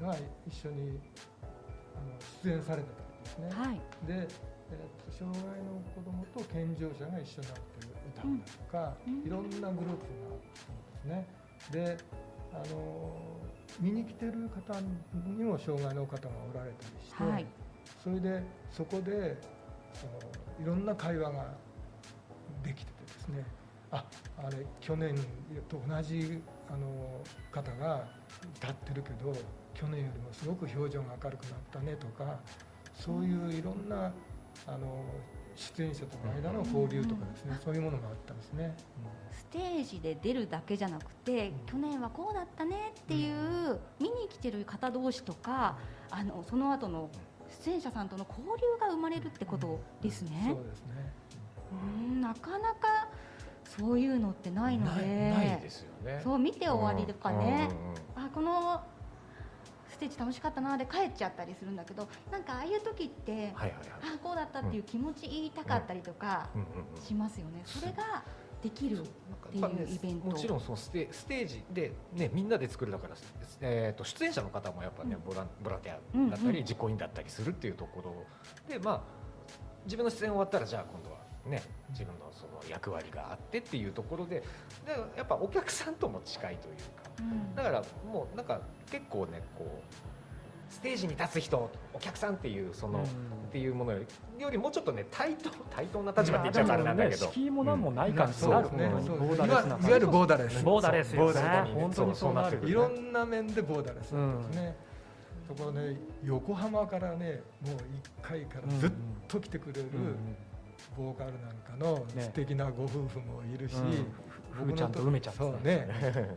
[0.01, 0.15] が
[0.47, 0.99] 一緒に
[1.93, 3.63] あの出演されてたんですね。
[3.65, 3.75] はい
[4.07, 7.61] で、えーと障害の子どもと健常者が一緒になって
[8.09, 11.27] 歌ったりとか、うんいろんなグループがあるんですね。
[11.71, 11.97] で
[12.53, 13.15] あの
[13.79, 14.79] 見に来てる方
[15.27, 17.45] にも障害の方がおられたりして、はい。
[18.03, 19.37] それでそこで
[19.93, 20.13] その
[20.61, 21.53] いろんな会話が
[22.63, 23.45] できててですね
[23.91, 24.03] あ
[24.37, 25.15] あれ去年
[25.69, 28.07] と同じあの方が
[28.57, 29.33] 歌ってるけど
[29.73, 32.39] 去年よりもすごく表情が明るくなったねとか
[32.93, 34.11] そういういろんな
[34.67, 35.03] あの
[35.55, 38.75] 出演者との間の交流とかですねそういうものがあったんですね。
[39.31, 45.77] ステージで出るだけじゃなくて、去年はこうだったねっていう、見に来てる方同士とか
[46.09, 47.09] あのその後の
[47.63, 50.29] 出演者さんとの交流が生まれるってことですね。
[50.47, 51.13] そうですね。
[51.71, 52.21] うん。
[52.21, 53.09] なかなか
[53.63, 55.01] そういうのってないので。
[55.01, 56.21] ないないですよね。
[56.23, 57.69] そう見て終わりとかね、
[58.17, 58.27] うんうん。
[58.27, 58.83] あこの
[59.95, 63.71] ステージ楽しかったなで帰っちゃったりするんだけどなんかああいう時って、はいはいはい。
[64.15, 68.23] あこうだったっていう気持ち言いたかったりとかうんうんうんしますよね、それが
[68.61, 69.03] できるっ
[69.51, 70.27] ていうイベント。
[70.27, 73.15] もちろんそのステステージで、ね、みんなで作るだから、
[73.61, 78.25] えー、と出演者の方もやっぱね、ボランボランティアだったうんうんり、実行委員だったりするっていうところ
[78.67, 79.01] で、まあ、
[79.85, 84.41] 自分の出演終わったらじゃあ今度は、ね、自分のその役割があってっていうところで
[84.85, 86.81] でやっぱお客さんとも近いというか
[87.19, 87.55] うん。
[87.55, 93.05] だからもうなんか結構ねこうステージに立つ人お客さんっていうその、っ
[93.51, 97.27] ていうものよりよりもうちょっとね対等対等な立場って言っちゃうからあれなんだけど。
[97.27, 97.79] 敷居もなん。
[97.79, 98.89] もない感じそうなるですね。
[98.89, 100.63] ボーダレスないわゆるボーダレス。
[100.63, 101.25] ボーダレスよね。
[101.25, 101.73] ボーダレス。
[101.73, 104.75] 本当にそうなるそういろんな面でボーダレスなんですね。
[105.47, 107.79] そこね横浜からねもう1
[108.21, 108.91] 階からずっ
[109.27, 109.85] と来てくれる
[110.97, 114.13] ボーカルなんかのね素敵なご夫婦もいるし、うん。
[114.51, 115.87] ふーちゃんと梅ちゃんそうね。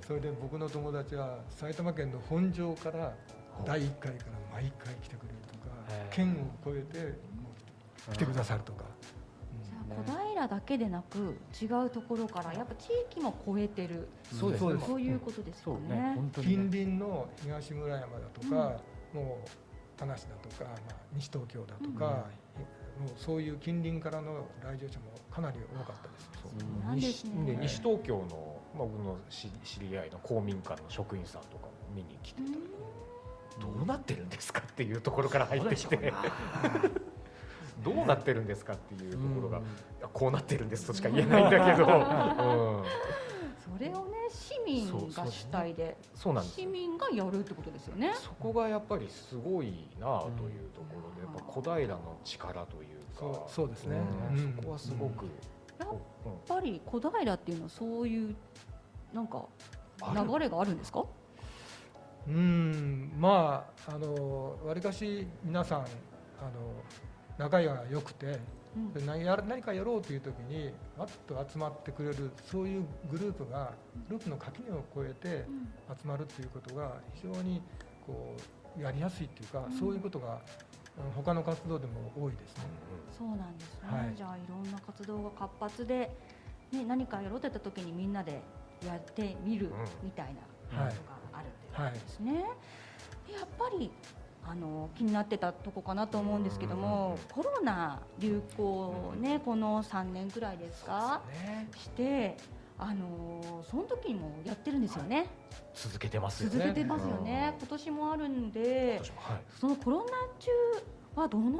[0.07, 3.15] それで僕の友達は埼玉県の本庄から
[3.65, 5.71] 第1回から毎回来てくれるとか
[6.11, 8.85] 県を越えて来てくださるとか、
[9.63, 14.09] じゃあ小平だけでなく違うところからやっぱ地域も超えてる。
[14.33, 14.71] そうですね。
[14.71, 15.97] そうですそういうことですよね。
[15.97, 16.31] ね。
[16.35, 16.71] 近ね。
[16.71, 18.81] 隣の東村山だとか、
[19.13, 19.49] もう
[19.97, 22.27] 田無だとか、まあ、西東京だとか、
[22.99, 26.31] もうそういう近隣からの来場者もかなり多かったです。
[26.43, 27.01] そう。
[27.01, 27.57] ですね。
[27.61, 32.55] 西西東京の、まあ、僕の知知り合いの公民館の職員さんとかも見に来てたり、
[33.61, 36.13] どうなってるんですかっていうところから入ってきて。
[37.85, 39.61] どうなってるんですかっていうところが、
[40.13, 41.95] こうなってるんですとしか言えないんだけど、 うん。
[41.95, 43.38] そ
[43.79, 48.13] れをね市民が主体でそうなんです市民がやるってことですよね。
[48.17, 53.21] そこがやっぱりすごいなというところで、やっぱ小平の力というか。
[53.21, 54.01] そうそうですね。
[54.61, 55.25] そこはすごく、
[55.79, 55.99] やっうん。
[56.47, 58.37] ぱり小平っていうのはそういう
[59.13, 59.45] なんか
[60.15, 61.05] 流れがあるんですか？
[62.27, 63.13] うん。
[63.19, 65.89] まああのわりかし皆さんあの
[67.39, 68.39] 仲が良くて
[68.77, 68.93] うん。
[68.93, 73.73] で何やる何かやろうという時にわっと集まってくれるそういうグループが
[74.09, 75.47] グループの垣根を越えて
[76.03, 77.63] 集まるということが非常に
[78.07, 78.37] こ
[78.79, 79.79] うやりやすいっていうか、うん。
[79.79, 80.41] そういうことが
[80.99, 82.65] うん他の活動でも多いですね。
[83.17, 84.15] そうなんですね、はい。
[84.17, 86.11] じゃあいろんな活動が活発で、
[86.73, 88.43] ね、何かやろうってた時にみんなで
[88.85, 89.73] やってみるうん。
[90.03, 90.35] みたい
[90.73, 90.93] なはい。
[90.95, 92.33] ことがあるっていうことですね。
[93.39, 93.91] やっぱり
[94.51, 101.21] あの気になってたとこかなと思うんですけども、コロナ流行ね、この3年くらいですか？
[101.45, 101.69] ね。
[101.77, 102.37] して
[102.79, 105.27] あのその時にもやってるんですよね、
[105.75, 106.57] 続けてますよね。
[106.57, 109.41] 続けてますよね、今年もあるんではい。
[109.61, 110.05] そのコロナ
[110.39, 110.51] 中
[111.21, 111.51] はどの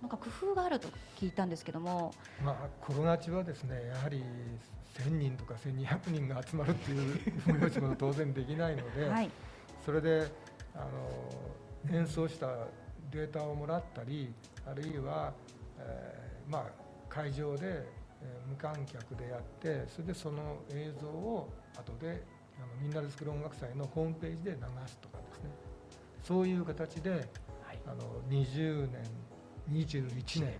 [0.00, 4.22] なんか工夫があると聞いたんですけども、まあ、コロナ中はですねやはり
[4.96, 9.30] 1000人とか1200人が集まるっていう 催しも当然できないので、はい、
[9.84, 10.30] それで
[10.74, 10.86] あの
[11.90, 12.48] 演奏した
[13.10, 14.32] データをもらったり
[14.66, 15.32] あるいは、
[15.78, 16.64] えーまあ、
[17.08, 22.24] 会場で、えー無観客でやってそれでその映像を後で
[22.58, 25.50] あのみんなで作る音楽祭のホームページで流すとかですね。
[26.24, 27.78] そういう形ではい。
[27.86, 29.04] あの20年
[29.70, 30.54] 21年。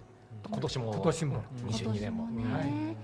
[0.47, 1.43] 今年も今年も。
[1.63, 2.25] うん22年も。
[2.25, 2.97] はい。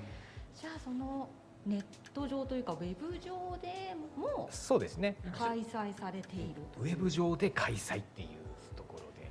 [0.54, 1.28] じゃあその
[1.66, 5.16] ネット上というかウェブ上でもそうですね。
[5.36, 8.28] 開催されているとウェブ上で開催っていう
[8.76, 9.30] ところで、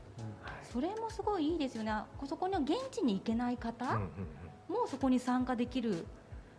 [0.72, 1.94] それもすごいいいですよね。
[2.28, 4.82] そこには現地に行けない方はいうんうんうん。
[4.82, 6.06] もそこに参加できる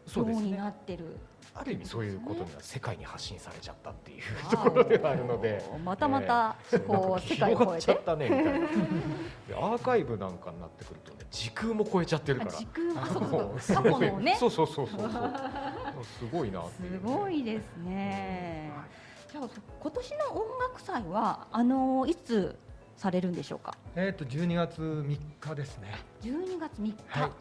[0.07, 0.71] よそうになね。
[0.71, 1.17] ってる
[1.57, 5.65] ある意味そういうことには世界に発信されちゃったっていうところではあるので。
[5.85, 8.05] またまたえーこう世界を広がっちゃ超えって。
[8.05, 12.51] たねみたいなでアーカイブなんかになってくるとね時空も超えちゃってるから。
[12.53, 14.37] あ時空もあそう過すごい去のね。
[14.41, 15.11] そうそうそうそうそう。
[15.11, 18.73] すごいなっていうすごいですね。
[18.77, 18.87] はい
[19.33, 19.49] じゃあ
[19.81, 22.57] 今年の音楽祭はあのいつ
[22.97, 23.77] されるんでしょうか？
[23.97, 25.89] えー、と12月3日ですね。
[26.23, 27.31] 12月3日、はい。
[27.31, 27.35] こ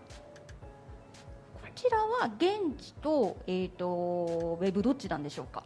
[1.83, 5.63] ちらは現地と,、えー、とウェブどっちなんでしょうか、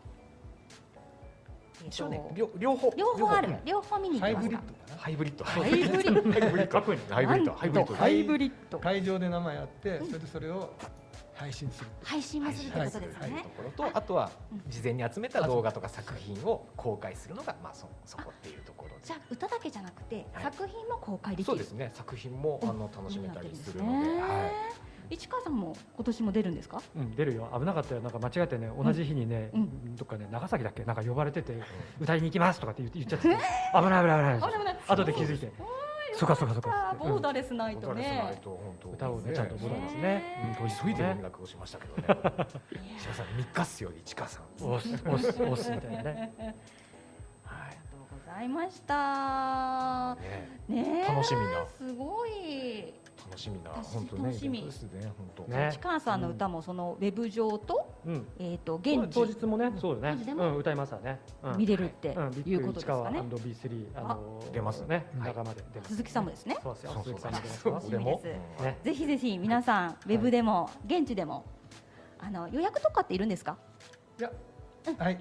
[1.83, 2.91] えーね両両方。
[2.97, 3.49] 両方ある。
[3.49, 4.61] うん両方見に行ハイきますか？
[5.17, 5.61] ブリッドかな？
[5.61, 5.87] ハイブリッ
[6.27, 6.33] ド。
[6.33, 7.13] ハイブリッド。
[7.13, 7.53] ハイブリッド。
[7.53, 7.95] ハイブリッド。
[7.95, 8.79] ハイブリッド。
[8.79, 10.71] 会場で生やって、それでそれを
[11.35, 11.89] 配信する。
[12.03, 14.31] 配信もするってことですはいねところとあとは
[14.67, 20.43] 事前に集めた動画とか作品を公開するのがまあそそこっていうところじゃあ歌だけじゃなくてはい。
[20.45, 21.91] 作品も公開できる、そうですね。
[21.93, 24.21] 作品もあの楽しめたりするので、ね。
[24.21, 24.49] は
[25.09, 26.81] 市川さんも今年も出るんですか？
[26.95, 27.49] うん、出るよ。
[27.57, 28.01] 危なかったよ。
[28.01, 29.95] なんか間違えてね同じ日にね、うん。
[29.95, 30.83] どっかね長崎だっけ？
[30.83, 31.53] なんか呼ばれてて、
[31.99, 33.35] 歌いに行きますとかって言って言っちゃってて。
[33.73, 34.35] 危ない危ない危ない。
[34.35, 34.77] 危ない危ない。
[34.87, 35.51] 後で気づいて。
[36.13, 36.95] そうかそうかそうか。
[36.99, 37.77] ボーダレスないい。
[37.77, 38.89] とボーダレスないねと本当。
[38.89, 40.57] 歌をねちゃんとボーダレスね。
[40.83, 42.03] 急いで連ね絡をしましたけどね。
[42.97, 44.71] 石川さん三日っすよ市川さん。
[44.71, 46.33] 押す押す押すみたいなね。
[47.45, 47.67] はい。
[47.67, 50.15] ありがとうございました。
[50.67, 51.65] ね楽しみな。
[51.77, 52.93] すごい
[53.29, 54.59] 楽しみな私本当ね楽しみ。
[54.59, 55.43] イベントですね本当。
[55.51, 55.69] ね。
[55.73, 58.27] 市川さんの歌もそのウェブ上と,、うん。
[58.39, 59.39] えー、と当現地。
[59.39, 60.17] 日もねそうだね。
[60.17, 60.43] 当日でも？
[60.43, 61.57] うん歌いますわね、うん。
[61.57, 62.07] 見れるって
[62.45, 65.05] いうことですかね、&B3 あの出ますね。
[65.19, 65.27] はい。
[65.29, 65.89] 仲間で出ます。
[65.89, 66.57] 鈴木さんもですね？
[66.63, 66.91] そうですよ。
[66.93, 67.13] そうそう。
[67.13, 67.61] 鈴木さんも出ます。
[67.61, 68.77] そうよ俺もね。
[68.83, 71.45] ぜひぜひ皆さんウェブでも現地でも
[72.19, 73.57] あの予約とかっているんですか？
[74.19, 74.31] いや、
[74.97, 75.19] はい、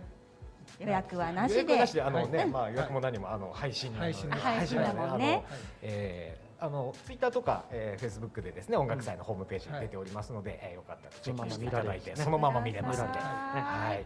[0.79, 1.59] 予約はな予しで。
[1.73, 2.31] 約なしであのはい。
[2.31, 5.45] ねまあ予約も何もあの配信配信あ配信だもんね。
[5.47, 14.05] あのえーあのツイッターとか、えー、フェイスブックでですね音楽祭のホームページに出ておりますので、えーよかったらチェックしていただいてそそのまま見れますので、はい。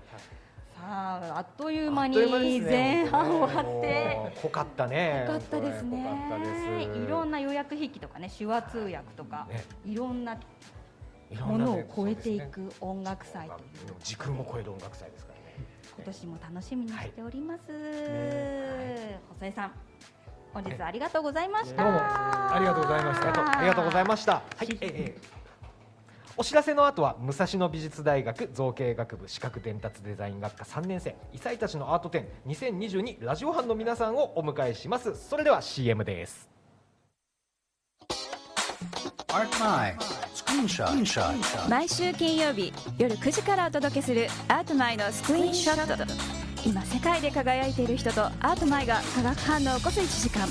[0.77, 2.17] さああっという間に
[2.61, 5.27] 前半終わっもてう濃かったね。
[5.27, 6.89] よかったですね。
[6.95, 9.63] いろんな予約筆記とかね手話通訳とか、ね。
[9.85, 10.39] いろんな
[11.47, 13.49] ものを超えていく音楽祭。
[13.49, 15.41] という時空も超える音楽祭ですからね。
[15.97, 17.63] 今年も楽しみにしております、
[19.29, 19.73] 細江さん
[20.53, 21.99] 本日はありがとうございました、どうも。
[22.01, 23.59] ありがとうございました。
[23.59, 24.33] ありがとうございました。
[24.33, 24.43] はい。
[24.61, 25.41] えーえー
[26.37, 35.15] お知らせの後は武蔵野美術大学造形学部視覚伝達デザイン学科3年生異彩たちのアート展2022ラジオ班の皆さんをお迎えします。
[35.15, 36.49] それでは CM です。
[39.29, 39.95] Art My
[40.35, 40.87] Screenshot.
[40.87, 41.69] Screenshot.
[41.69, 50.49] 毎週金曜日夜9時からお届けするアートマイのスクリーンショット今世界で輝いている人とアートマイが化学反応を起こす1時間。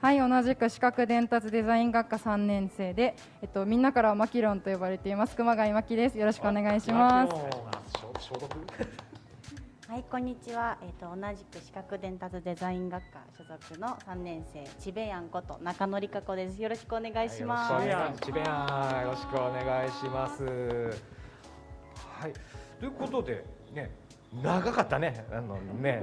[0.00, 5.36] はい、同じく視覚伝達デザイン学科3年生で、えっと、みんなからはマキロンと呼ばれています。
[5.36, 6.18] 熊谷真希です。
[6.18, 9.09] よろしくお願いします。
[9.90, 10.78] はい、こんにちは。
[10.82, 16.62] えっ、と同じく視覚伝達デザイン学科所属の3年生ちべやんこと中野理香子です。
[16.62, 17.84] よろしくお願いします。
[18.24, 20.44] ちべやんよろしくお願いします。
[20.44, 22.32] はい、
[22.78, 23.90] ということでね、
[24.32, 26.00] 長かったね、あのね、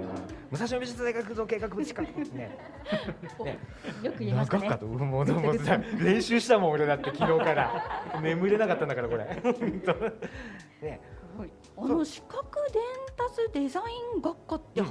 [0.51, 2.27] 武蔵野美術大学造形学部近くね。
[3.45, 3.57] ね
[4.03, 9.23] よく言いましたね長かった、うんもうもうさ練習したもん俺だって昨日から眠れなかったんだからこれ。
[10.81, 10.99] ね、
[11.77, 12.81] あの視覚伝
[13.15, 13.83] 達デザイ
[14.17, 14.87] ン学科って、な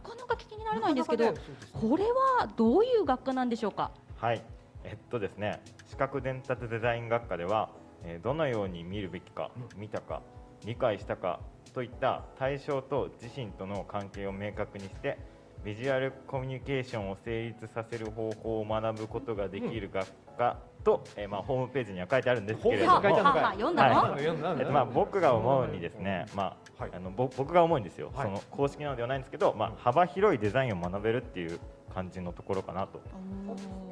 [0.00, 1.38] かなか聞きにならないんですけどね
[1.72, 3.90] これはどういう学科なんでしょうか？
[4.16, 4.42] はい、
[4.84, 7.68] えっとですね、視覚伝達デザイン学科では、
[8.04, 10.22] えーどのように見るべきか、見たか、
[10.64, 11.40] 理解したか
[11.74, 15.18] といった対象と自身との関係を明確にして、
[15.64, 20.06] ビジュアルコミュニケーションを成立させる方法を学ぶことができる学
[20.36, 23.94] 科と、えーまあホームページには書いてあるんですけれども、ホームページに書いてあるのかい読んだの？
[23.94, 24.18] はい。
[24.22, 24.60] 読んだの？
[24.60, 28.26] えっとまあ僕が思うにですね、まあ、あのぼ僕が思うんですよ、はい。
[28.26, 31.58] その公式なのではないんですけど、まあ幅広いデザインを学べるっていう
[31.94, 33.00] 感じのところかなと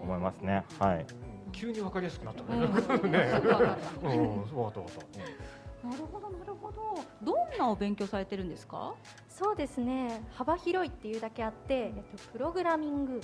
[0.03, 0.65] 思いますね。
[0.79, 1.07] はい。
[1.53, 2.67] 急にわかりやすくなったね。
[3.05, 3.13] うん。
[3.13, 3.29] ね。
[3.29, 3.71] すごいわかる
[4.03, 5.89] うん、そうわかったわかった。
[5.89, 6.99] なるほどなるほど。
[7.23, 8.95] どんなお勉強されてるんですか？
[9.29, 10.23] そうですね。
[10.35, 13.21] 幅広いっていうだけあって、えっと、プログラミング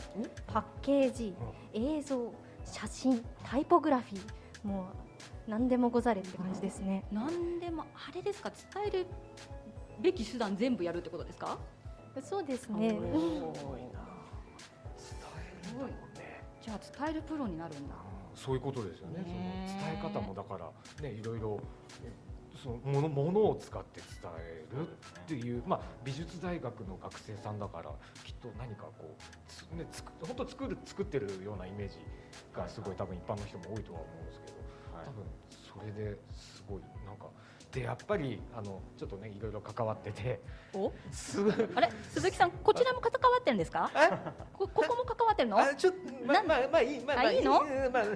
[0.47, 1.37] パッケージ
[1.73, 2.33] 映像
[2.71, 4.67] 写真タイポグラフィー。
[4.67, 7.05] もう何でもござれって感じですね。
[7.11, 8.51] 何でもあれですか？
[8.51, 9.07] 伝える
[10.01, 11.59] べき手段全部やるってことですか？
[12.23, 12.91] そうですね。
[12.91, 12.97] す
[15.75, 15.91] ごい。
[16.61, 17.95] じゃあ伝えるプロになるんだ。
[18.35, 19.23] そういうことですよね。
[19.23, 20.71] ねその伝え方もだから
[21.03, 21.61] ねいろいろ
[22.05, 22.13] え
[22.63, 24.91] そのものものを使って伝えるっ
[25.27, 27.91] ていうまあ美術大学の学生さんだから
[28.25, 31.97] きっと何かこうつねつく本当作る作ってるようなイメージ
[32.55, 34.55] がすごい多分一般の人も多いとは思うんですけど、
[35.05, 35.25] 多分
[35.93, 37.27] それですごいなんか
[37.71, 40.41] でやっぱりあのちょっとねいろいろ関わってて
[40.73, 40.91] お？
[41.13, 41.39] す
[41.75, 41.91] あれ？
[42.15, 43.91] 鈴木さんこちらも関わってるんですか？
[44.55, 45.59] こここも関わってるの？
[45.59, 47.61] あちょっとまあまあまあいいまあまああいいの？
[47.61, 48.13] うんまああの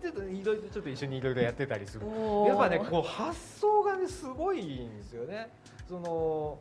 [0.00, 2.06] ちょっといろいろちょっと一緒にいろいろやってたりする。
[2.06, 3.73] やっぱねこう発想
[4.04, 5.48] がねすごいんですよね。
[5.88, 6.58] その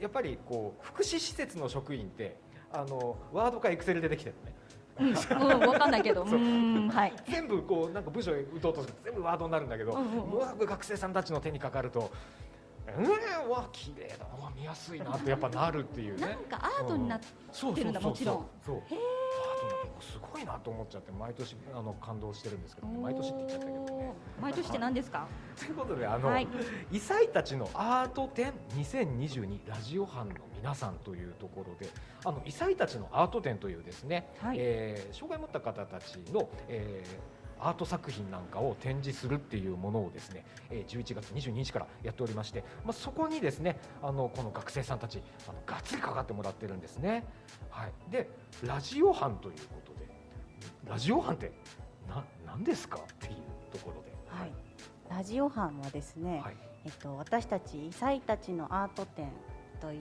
[0.00, 2.36] やっぱりこう福祉施設の職員って
[2.72, 4.56] あのワードかエクセルでできてるのね。
[4.98, 6.24] うん、うん、わかんないけど。
[6.26, 7.12] はい。
[7.28, 12.10] 全部こうなんか部署へ打とうとすると全部ワードになるんだけど、うんう学生さんたちの手にかかると
[12.98, 14.24] うんわ綺麗だ。
[14.42, 16.26] わ見やすいなってやっぱなるっていうね。
[16.26, 18.46] なんかアートになってるんだもちろん。
[18.64, 18.76] そう。
[18.76, 18.88] へアー。
[18.88, 19.21] トの
[20.00, 24.12] すごいなと思っちゃって毎年あの感動してるんですけど、ね、毎年って言っちゃったけどね。
[24.40, 25.26] 毎年って何ですか？
[25.58, 26.48] ということであの、はい。
[26.90, 31.88] 異彩たちのアート展2022ラジオ班の皆さんというところで
[32.24, 34.56] あの異彩たちのアート展というですね、はい。
[34.60, 47.24] えー障害を持った方たちの、えーアート作品なんかを展示するっていうものをですね、えー11月22日からやっておりまして、まあ、そこにですねあのこの学生さんたちあのがっつりかかってもらってるんですね。
[47.70, 48.28] はい、で
[48.64, 50.08] ラジオ班ということで
[50.88, 51.52] ラジオ班って
[52.08, 53.36] な何ですかっていう
[53.70, 54.12] ところで。
[54.26, 54.52] はい、
[55.08, 56.42] ラジオ班はですね、
[56.84, 59.30] えっと、私たち異彩たちのアート展
[59.82, 60.00] という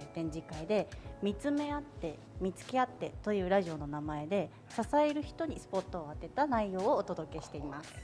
[0.00, 0.90] え展示会で
[1.22, 7.94] 見つめ合って見つけ合ってというラジオの名前で支える人にスポットを当てた内容をお届けしています。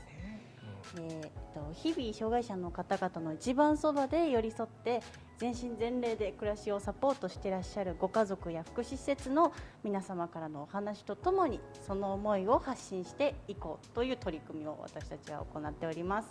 [0.94, 5.02] でえっと、日々障害者の方々の一番そばで寄り添って
[5.36, 9.52] 全身全霊で暮らしをサポートしていらっしゃるご家族や福祉施設の
[9.82, 16.30] 皆様からのお話とともにその思いを発信していこうという取り組みを私たちは行っております。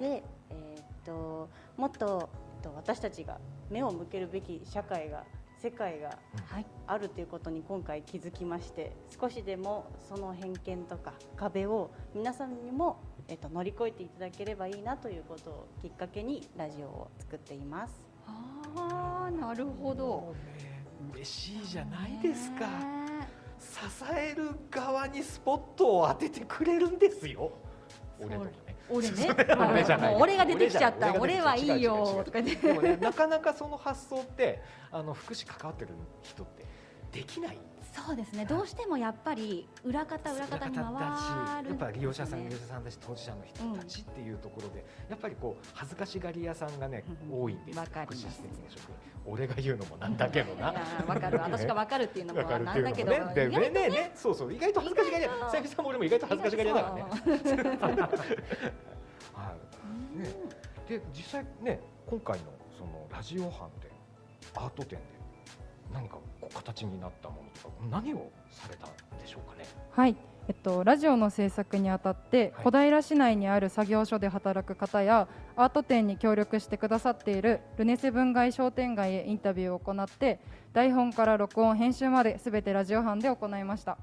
[0.00, 2.28] で、えーっともっと、
[2.62, 3.38] と、私たちが
[3.70, 5.24] 目を向けるべき社会が
[5.62, 6.18] 世界が
[6.88, 17.94] あるということに今回気づきまして少しでもその偏見とか壁を皆さんにも、えっと、乗り越えていただければいいなということをきっかけにラジオを作っています。
[18.26, 20.34] ああなるほど。
[21.14, 22.66] 嬉しいじゃないですか。
[23.60, 23.78] 支
[24.12, 27.52] える側にスポットを当ててくれるんですよ。
[28.18, 28.52] 俺とかね
[28.88, 29.28] 俺ね。
[29.70, 30.12] 俺じゃない。
[30.12, 31.14] もう俺が出てきちゃった。
[31.14, 32.22] 俺はいいよ。
[32.24, 35.90] とか言ってでもねなかなかその発想ってあの福祉関わってる
[36.22, 36.64] 人って
[37.12, 37.58] できない
[37.92, 38.46] そうですね。
[38.46, 47.82] どうしてもやっぱり裏方裏方に回るだしやっぱ利用者さん、ね利用者さんだし当事者の人たちっていうところで、やっぱりこう恥ずかしがり屋さんがね、多いんですよ。
[47.84, 50.74] 福祉施設の職員俺が言うのもなんだけどな。
[51.06, 53.88] わかる 私がわかるっていうのもなんだけどねで意外とね。
[53.88, 54.52] ねそうそう。
[54.52, 55.30] 意外と恥ずかしがり屋。
[55.50, 57.02] さゆみさんも俺も意外と恥ずかしがり屋だからね。
[59.34, 59.54] は
[60.16, 60.18] い。
[60.18, 60.62] ね。
[60.88, 62.44] で実際ね今回の
[62.76, 63.90] そのラジオ班で
[64.54, 65.21] アート展で
[65.92, 69.66] 何かこう形になったものとか何をされたんでしょうかね？
[69.90, 70.16] はい、
[70.48, 80.40] えっと、ラジオの制作にあたって、小平市内にある作業所で働く方やアート展に協力してくださっているルネセ分街商店街へインタビューを行って
[80.72, 83.98] 台本から録音編集まですべてラジオ班で行いました。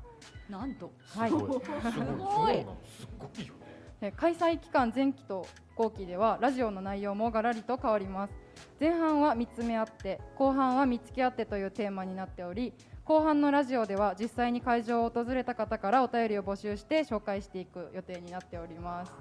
[0.47, 0.91] なんと。
[1.15, 1.61] はい、すごい。
[1.61, 2.57] すごい。
[2.57, 3.59] よね。
[4.01, 8.33] え開催期間前期と後期ではラジオの内容もがらりと変わります
[8.79, 19.11] 前半は見つめ合って後半は見つけ合ってというテーマになっており後半のラジオでは実際に会場を訪れた方からお便りを募集して紹介していく予定になっております。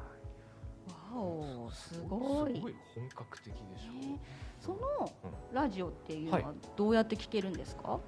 [1.14, 2.54] わおすごい。
[2.54, 4.18] すごい本格的でしょ
[4.60, 5.10] その
[5.52, 7.98] ラジオっていうのははどうやって聞けるんですか、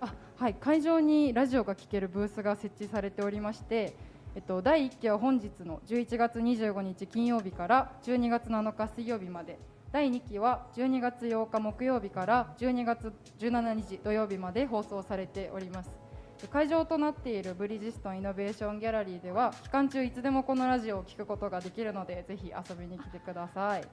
[0.00, 3.94] あはい、会場にラジオが聴けるブースが設置されておりまして、
[4.34, 9.58] えっと、第1期は本日の11月25日金曜日から12月7日水曜日まで
[9.92, 15.90] 第2期は12月8日木曜日から12月17日土曜日まで放送されております。
[16.42, 23.84] で会場となっているブリヂストンイノベーションギャラリーでは期間中いつでもこのラジオを聞くことができるのでぜひ遊びに来てください。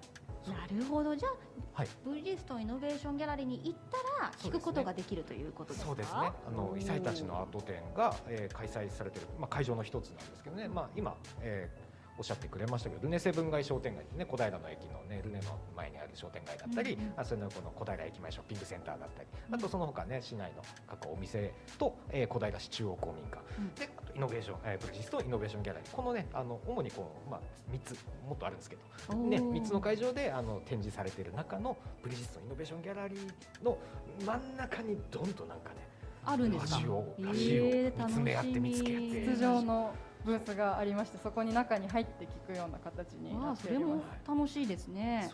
[0.48, 1.16] なるほど。
[1.16, 1.88] じゃあ、はい。
[2.04, 5.88] ブリヂストンイノベーションギャラリーに行ったら聞くことができるということですか？
[5.88, 6.18] そうですね。
[6.20, 11.85] あの異彩たちのアート展が、えー開催されている、まあ、会場の一つなんですけどね、まあ、今、えー
[12.18, 23.42] おっしゃってくれましたけどルネセ分街商店街ってね小平の駅のねルネの前にある商店街だったり、あそれのこの小平駅前ショッピングセンターだったりあとその他ね市内の各お店と、えー小平市中央公民館、
[23.80, 25.92] であとイノベーション、えー、ブリヂストンイノベーションギャラリー。
[25.92, 27.40] このねあの主にこう、まあ、
[27.74, 27.98] 3つ
[28.28, 28.78] もっとあるんですけ
[29.10, 29.62] ど、ね、おー。
[29.62, 33.78] 3つの会場であの展示されている中のブリヂストンイノベーションギャラリーの
[34.26, 35.88] 真ん中にどんとなんかね
[36.24, 36.78] あるんですか？
[36.78, 39.26] ラジオえーラジオ見つめ合って見つけ合って。
[39.34, 39.94] 筒状の
[40.26, 45.30] ブースがありましてそこに中に入って聞くような形になああっておりそれもます楽しいですね。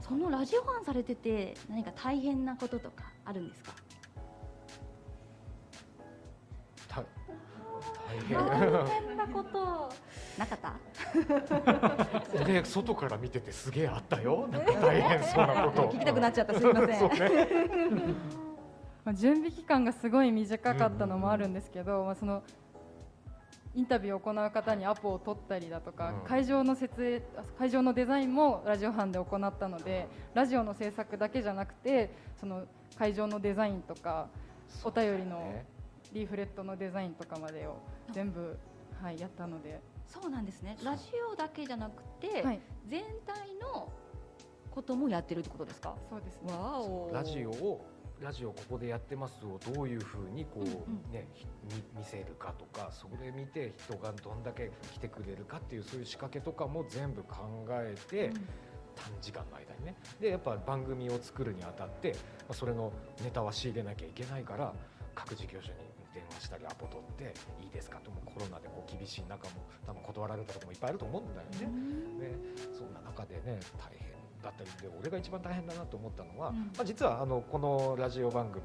[0.00, 3.72] そのラジオ班されてて何か大変なこととかあるんですか？
[6.88, 7.02] た
[8.30, 9.90] 大大変なこと。
[10.38, 10.74] なかった？
[12.64, 14.46] 外から見ててすげえあったよ。
[14.48, 15.88] なんか大変そうなこと。
[15.96, 16.54] 聞きたくなっちゃった。
[16.54, 17.10] すいません。
[19.06, 22.42] まあ準備期間がすごい短かったのもあるんですけど、まあ、その
[23.74, 26.28] インタビューを行う方にアポを取ったりだとか、うん。
[26.28, 27.22] 会場の設営
[27.58, 32.64] 会場のデザインもラジオ班で行ったのでラジオの制作だけじゃなくてその
[32.96, 34.28] 会場のデザインとか
[34.84, 35.54] お便りの
[36.12, 37.78] リーフレットのデザインとかまでを
[38.12, 38.56] 全部、
[39.02, 39.80] はい、やったので。
[40.06, 40.76] そうなんですね。
[40.84, 42.60] ラジオだけじゃなくて、はい。
[42.86, 43.90] 全体の
[44.70, 45.96] こともやってるってことですか？
[46.08, 46.52] そうですね。
[46.52, 47.10] わお。
[47.12, 47.84] ラジオを
[48.24, 50.74] ラジオここでやってますをどういうふうにこう、うんうん。
[51.68, 57.36] 見見せるかとかそれ見て人がどんだけ来てくれるかっていうそういう仕掛けとかも全部考
[57.70, 58.32] えて、
[58.96, 59.94] 短時間の間にね。
[60.20, 62.18] でやっぱ番組を作るにあたって、ま
[62.50, 64.72] あ、それのネタは仕入れなきゃいけないから
[65.14, 65.78] 各事業所に
[66.14, 69.52] 電話したりアポ取っていいですかともコロナでこう厳しい中も
[69.86, 71.68] 多分断られたこともいっぱいあると思うんだよね。
[72.20, 72.34] で
[72.72, 74.13] そんな中でね大変
[74.44, 76.56] だったりで俺が一番大変だなと思ったのは、うん。
[76.56, 78.62] まあ、実はあのこのラジオ番組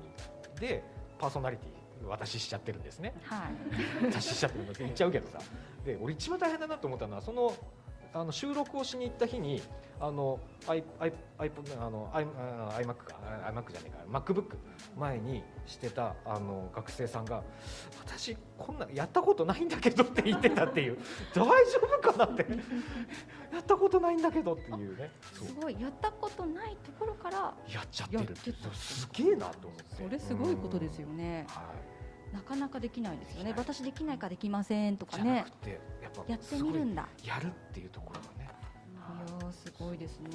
[0.60, 0.84] で
[1.18, 3.14] パーソナリティ私しちゃってるんですね。
[3.24, 4.06] はい。
[4.06, 5.40] 私しちゃってるの言っちゃうけどさ。
[5.86, 7.54] で俺一番大変だなと思ったのはその
[8.14, 9.62] あの収録をしに行った日に
[10.00, 11.12] あの iMac
[12.96, 13.16] か
[13.72, 14.56] じゃねえか MacBook
[14.98, 17.44] 前にしてたあの学生さんが
[18.06, 20.98] 私こんなやったことないんだけどって言ってたっていう
[21.36, 21.52] 大丈
[21.84, 22.46] 夫かなって。
[23.52, 25.12] やったことないんだけどっていうね。
[25.34, 28.36] すごいやったことないところからやっちゃってる
[28.74, 29.96] すげえなと思って。
[30.04, 31.48] それすごいことですよね。
[32.34, 33.54] なかなかできないですよね。
[33.58, 35.46] 私できないかできませんとかね。
[35.64, 37.08] でやっぱやってみるんだ。
[37.24, 38.50] やるっていうところがね
[38.94, 40.30] いやーすごいですね。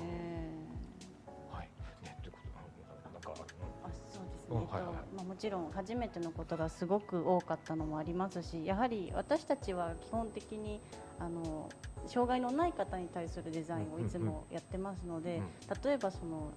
[1.51, 1.69] はい
[2.03, 3.45] ねということなんか
[3.85, 10.81] あそうですね、うんはまあ、もちろん初めてのことがすごく多かったのもありますしやはり私たちは基本的に
[11.19, 11.69] あの
[12.07, 15.41] 障害のない方に対するデザインをいつもやってますので、
[15.85, 16.51] 例えばその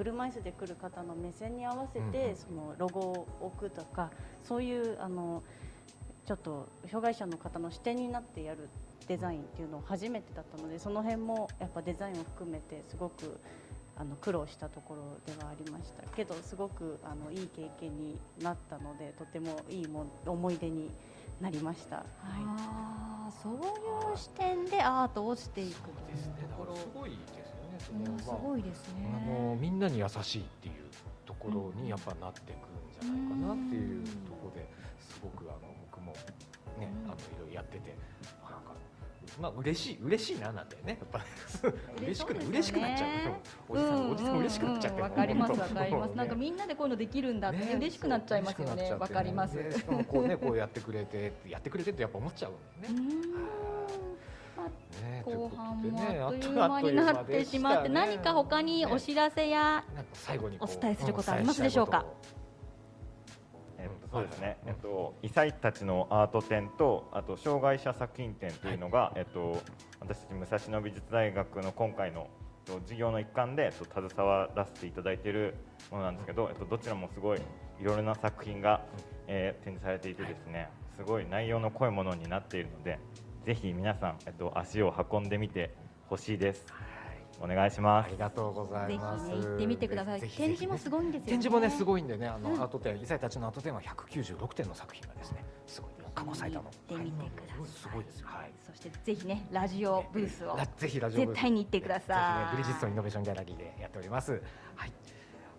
[0.00, 4.10] 車椅子で来る方の目線に合わせてそのロゴを置くとか
[4.42, 5.42] そういうあの
[6.24, 8.70] ちょっと障害者の方の視点になってやる
[9.08, 13.38] デザインっていうのを初めてだったのでその辺もやっぱデザインを含めてすごく
[13.94, 20.90] あの苦労したところではありましたけどすごくあのいい経験になったのでとてもいいもん思い出に
[21.42, 21.96] なりました。
[21.96, 22.06] はい
[22.46, 26.74] ああそういう視点でアートをしていくというところ。
[27.80, 28.94] すごいですごいですね。
[29.14, 30.74] あのみんなに優しいっていう
[31.26, 34.68] ところにやっぱなっていくんじゃないかなっていうところで
[34.98, 35.60] すごくあの
[35.90, 36.12] 僕も
[36.78, 37.94] ねあのいろいろやってて
[38.44, 38.72] あなんか
[39.40, 41.24] まあ嬉しい嬉しいななんてねやっぱ
[42.02, 43.10] 嬉しくな嬉しくなっちゃう。
[43.68, 46.10] おじさんおじさん嬉しくなっちゃってわかりますわかります。
[46.10, 48.92] ねなんかみんなでこういうのできるんだってね嬉しくなっちゃいますよね。
[48.92, 49.56] わかります。
[49.56, 53.10] でしかもこうねこうやってくれてやってくれてってやっぱ思っちゃうんだよね。
[55.02, 62.04] ね後半もあっという間になってしまって、何か他にお知らせや最後にお伝えすることありますでしょうか？
[63.78, 69.62] えっと、そうですね、えっと、異彩たちのアート展とあと障害者作品展というのが、えっと、
[70.00, 72.28] 私たち武蔵野美術大学の今回の
[72.68, 75.54] えっと授業の一環で、えっと、携わらせていただいている
[75.90, 78.82] ものなんですけど、えっと、どちらもすごいいろいろな作品が、
[79.26, 80.68] えー展示されていてですね
[80.98, 82.98] すごい内容の濃いものになっているので
[83.50, 85.74] ぜひ皆さん、えっと、足を運んでみて
[86.08, 86.64] ほしいです。
[87.40, 88.06] お願いします。
[88.06, 90.20] ありがとうござぜひね行ってみてください。
[90.20, 91.26] ぜひぜひ展示もすごいんですよね。
[91.32, 97.66] 展示もねすごいんでねあの、うんアート展異彩たちのアート展は196点の作品がですねすごい過去最多の行ってみてください。
[97.66, 102.56] すごいですはいそしてぜひねラジオブースをラぜひラジオブース絶対に行ってくだぜひねさい。
[102.56, 104.40] ブリヂストンイノベーションギャラリーでやっております
[104.76, 104.92] はい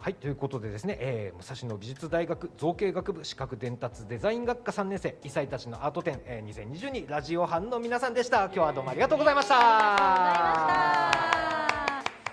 [0.02, 8.46] はいということでですね、えー、武蔵野美術大学造形学部視覚伝達デザイン学科3年生異彩たちのアート展、えー、2022ラジオ班の皆さんでした。
[8.46, 9.56] 今日はどうもありがとうございました。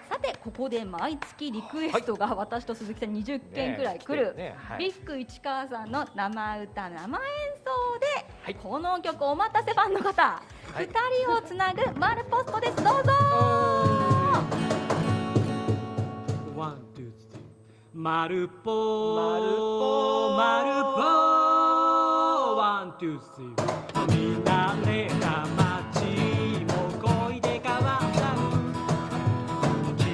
[0.08, 4.54] さてここで毎月リクエストが私と鈴木さん20件くらい来る、ねね。
[4.56, 4.78] はい。
[4.78, 7.24] ビッグ市川さんの生歌生演
[8.46, 10.42] 奏で、この曲お待たせファンの方、
[10.74, 12.76] 二人をつなぐマルポストです。
[12.76, 13.97] どうぞ
[17.98, 18.04] リー。
[18.04, 21.00] マルポマルポマルポ
[22.56, 23.78] one, two, three。
[24.06, 26.72] 見慣れた街も
[27.28, 28.18] 恋で変わった
[29.96, 30.04] 黄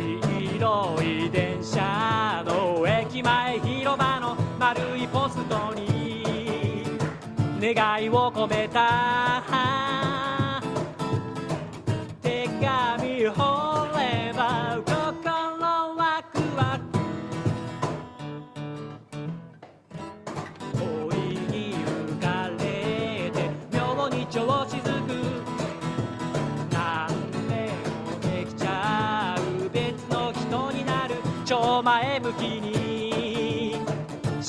[0.57, 5.85] 色い電車の駅前広場の丸いポストに
[7.61, 8.94] 願いを込めた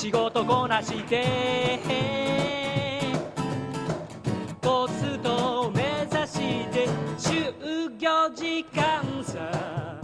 [0.06, 1.80] 仕事こなして
[4.60, 6.86] ポストを目指して
[7.18, 9.98] 就業時間さ。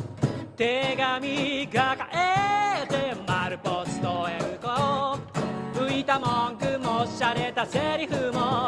[0.57, 5.21] 手紙抱えて丸ポストへ行こ
[5.73, 5.79] う。
[5.79, 8.62] 浮いた文句もしゃれたセリフも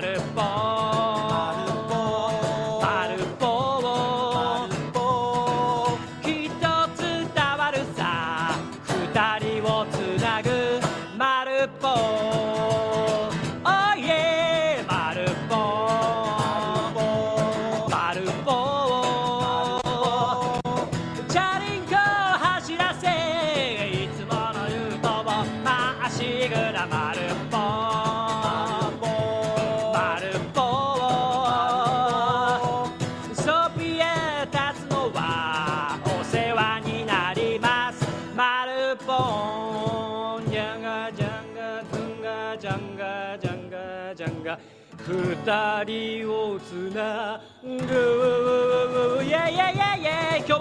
[0.00, 0.37] るけ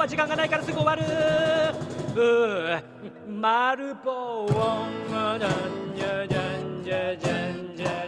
[0.08, 2.82] は時間がないからすぐ終わるうー
[3.30, 8.08] マルポンジャンジャジャンジャジャンジャ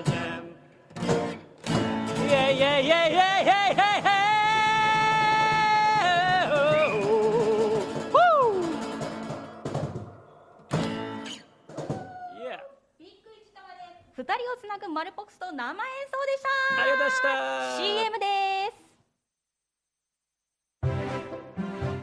[2.25, 4.19] イェイイェイイェイイェイイェイイェイイェイ
[14.15, 15.79] 二人をつなぐマルポックスと生演
[16.11, 16.43] 奏でし
[16.75, 16.81] た。
[16.81, 17.77] ありがとうございました。
[17.77, 18.25] CM で
[18.55, 18.58] す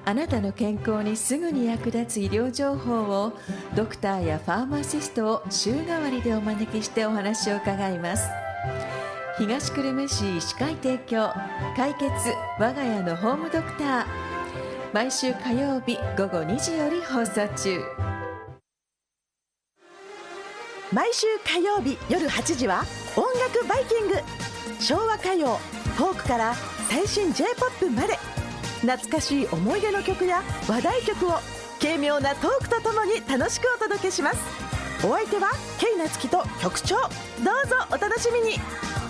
[0.09, 3.33] あなたの健康にすぐに役立つ医療情報を
[3.75, 8.29] ドクターやファーマシストを週替わりでお招きしてお話を伺います。
[9.37, 11.29] 東久留米市医師会提供
[11.77, 12.09] 解決
[12.61, 14.07] 我が家のホームドクター。
[14.93, 17.81] 毎週火曜日午後2時より放送中。
[20.93, 22.85] 毎週火曜日夜8時は
[23.17, 24.15] 音楽バイキング。
[24.79, 25.57] 昭和歌謡
[25.97, 26.55] フォークから
[26.89, 28.36] 最新 j p o p まで。
[28.87, 31.33] 懐かしい思い出の曲や話題曲を
[31.81, 34.39] 軽妙なトークとともに楽しくお届けします。
[35.05, 36.97] お相手はケイナツキと局長。
[36.97, 37.07] どう
[37.69, 39.06] ぞお楽しみに。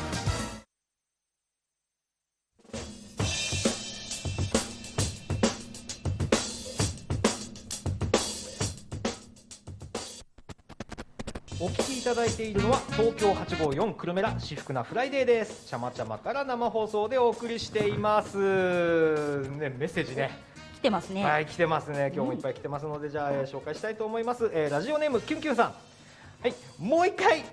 [12.07, 15.66] ただいているのは東京854くるめラしふくなフライデーです。
[15.66, 18.38] ちゃまちゃまから生放送でお送りしています。
[18.38, 20.30] ねメッセージね。
[20.76, 21.24] 来てますね。
[21.24, 22.12] はい来てますね。
[22.14, 25.74] 今日もいっぱい来てますので、じゃあ、えー紹介したいと思います、えーラジオネームキュンキュンさん。
[26.42, 27.44] はいもう一回。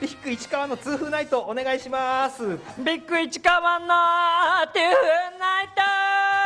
[0.00, 2.42] ビッグ市川の痛風ナイトお願いします。
[2.82, 6.39] ビッグ市川のトゥーナイト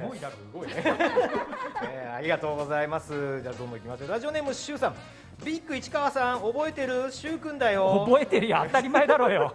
[0.00, 0.74] ねえすごいね、
[1.84, 3.40] えーありがとうございます。
[3.42, 4.08] じゃあどんどんいきましょう。
[4.08, 4.94] ラジオネームしゅうさん。
[5.44, 7.10] ビッグ市川さん覚えてる？
[7.10, 8.04] しゅうくんだよ。
[8.06, 8.62] 覚えてるよ。
[8.66, 9.54] 当たり前だろうよ。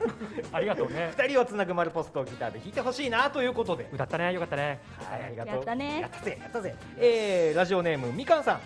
[0.51, 1.13] ありがとうね。
[1.17, 3.89] 二人をつなぐ丸ポストをギターで弾いてほしいなということで。
[3.93, 4.33] 歌ったね。
[4.33, 4.81] よかったね。
[4.97, 5.55] はいありがとう。
[5.55, 6.01] やったね。
[6.01, 8.59] やったぜやったぜ、えーラジオネームみかんさん。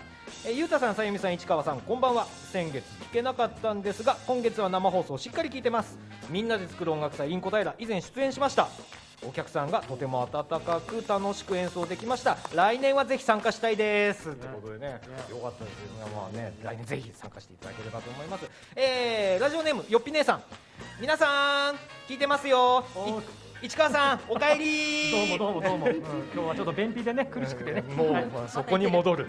[0.46, 2.26] えーゆうたさんさゆみさん市川さんこんばんは。
[2.50, 5.98] 先月聞けなかったんですが今月は生放送しっかり聞いてます。
[6.30, 8.68] みんなで作る音楽祭インコ平以前出演しました
[9.26, 12.36] お客さんがとても温かく楽しく演奏できました。
[12.54, 14.24] 来年はぜひ参加したいです。
[14.24, 15.00] ということでね。
[15.30, 16.04] よかったですよ。
[16.04, 18.46] ねまあね来年ぜひ参加していただければと思います。
[18.74, 20.42] えーラジオネームよっぴ姉さん。
[21.00, 21.76] 皆さん
[22.08, 22.84] 聞いてますよ。
[23.62, 25.12] 市川さんおかえり。
[25.12, 25.94] どうもどうもどうも、うん
[26.34, 28.26] 今日はちょっと便秘でね苦しくてね、もう、はい。
[28.26, 29.28] まあそこに戻る、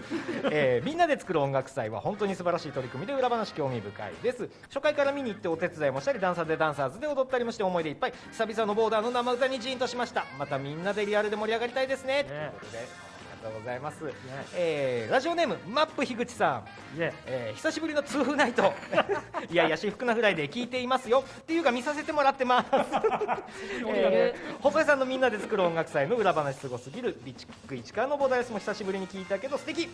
[0.50, 4.48] えーみんなで作る音楽祭は本当に素晴らしい取り組みで裏話興味深いです。
[4.68, 8.12] 初回から見に行ってお手伝いもしたりダンサーでダンサーズで踊ったりもして思い出いっぱい。
[8.32, 10.26] 久々のボーダーの生歌にジーンとしました。
[10.36, 12.24] またみんなでリアルで盛り上がりたいですね。
[12.24, 13.13] ということで
[13.44, 13.98] とうございます、
[14.56, 16.64] えーラジオネームマップ樋口さん、
[16.96, 18.72] えー久しぶりの痛風ナイト。
[19.50, 21.24] いやいやしふくなフライデー聞いていますよ。
[21.40, 22.68] っていうか見させてもらってます、
[23.86, 29.90] えー細井さんのみんなで作る音楽祭の裏話すごすぎるビッグ市川のボーダーレスも久しぶりに聞いたけど素敵。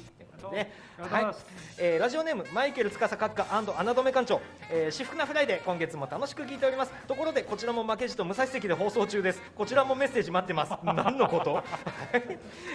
[0.53, 0.73] ね。
[0.99, 1.35] はい。
[1.79, 4.41] えーラジオネームマイケル司閣下穴止め館長、
[4.71, 6.93] えー、しふくなフライデー今月も楽しく聞いております。
[7.09, 9.43] ところでこちらも負けじと武蔵関で放送中です。
[9.57, 10.73] こちらもメッセージ待ってます。
[10.85, 11.63] 何のこと、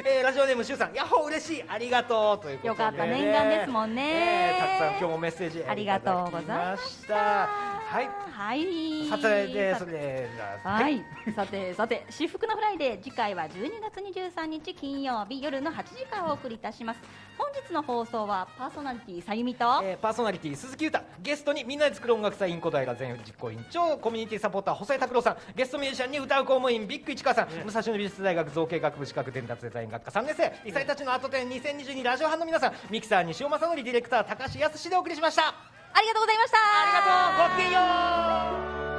[0.03, 4.03] えーラジオネームしゅうさんやっほー嬉しいありがとうということで、よかった念願ですもんね。
[4.03, 7.15] えーたくさん今日もメッセージありがとうございました。
[7.15, 8.09] はい。
[8.31, 9.07] はい。
[9.09, 10.29] さてでそれで
[10.63, 11.03] はい、
[11.35, 14.03] さてさてしふくのフライデー次回は12月
[14.33, 16.99] 23日金曜日夜の8時からお送りいたします。
[17.37, 21.03] 本日の放送はパーソナリティさゆみと、えーパーソナリティ鈴木裕太。
[21.21, 25.37] ゲストにみんなで作る音楽祭 in 小平全実行委員長コミュニティサポーター細井拓郎さん。
[25.55, 35.43] ゲストミュージシャンに歌う公務員ビッグ市川さん、武蔵野美術大学造形学部視覚伝達デザイン学科3年生異彩たちの後展2022ラジオ班の皆さんミキサー西尾正則ディレクター高橋康でお送りしました。
[35.47, 36.57] ありがとうございました。
[36.57, 37.49] ありがとう。
[37.49, 38.94] ごきげんよう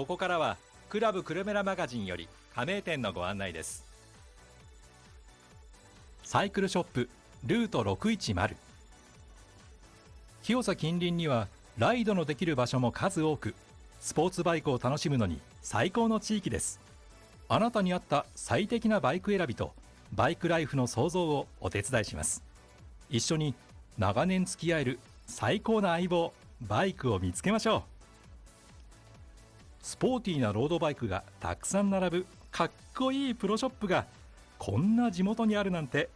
[0.00, 0.56] ここからは
[0.88, 3.84] クラブクルメラマガジンより加盟店のご案内です。
[6.22, 7.10] サイクルショップ
[7.44, 8.56] ルート610
[10.42, 13.54] 清佐近隣にはライドのできる場所も数多く
[14.00, 16.80] スポーツバイクを楽しむのに最高の地域です。
[17.50, 19.74] あなたに合った最適なバイク選びと
[20.14, 22.42] バイクライフの創造をお手伝いします。
[23.10, 23.54] 一緒に
[23.98, 26.32] 長年付き合える最高な相棒
[26.62, 27.89] バイクを見つけましょう。
[29.82, 34.06] スポーティーなロードバイクがたくさん並ぶかっこいいプロショップが
[34.58, 36.08] こんな地元にあるなんて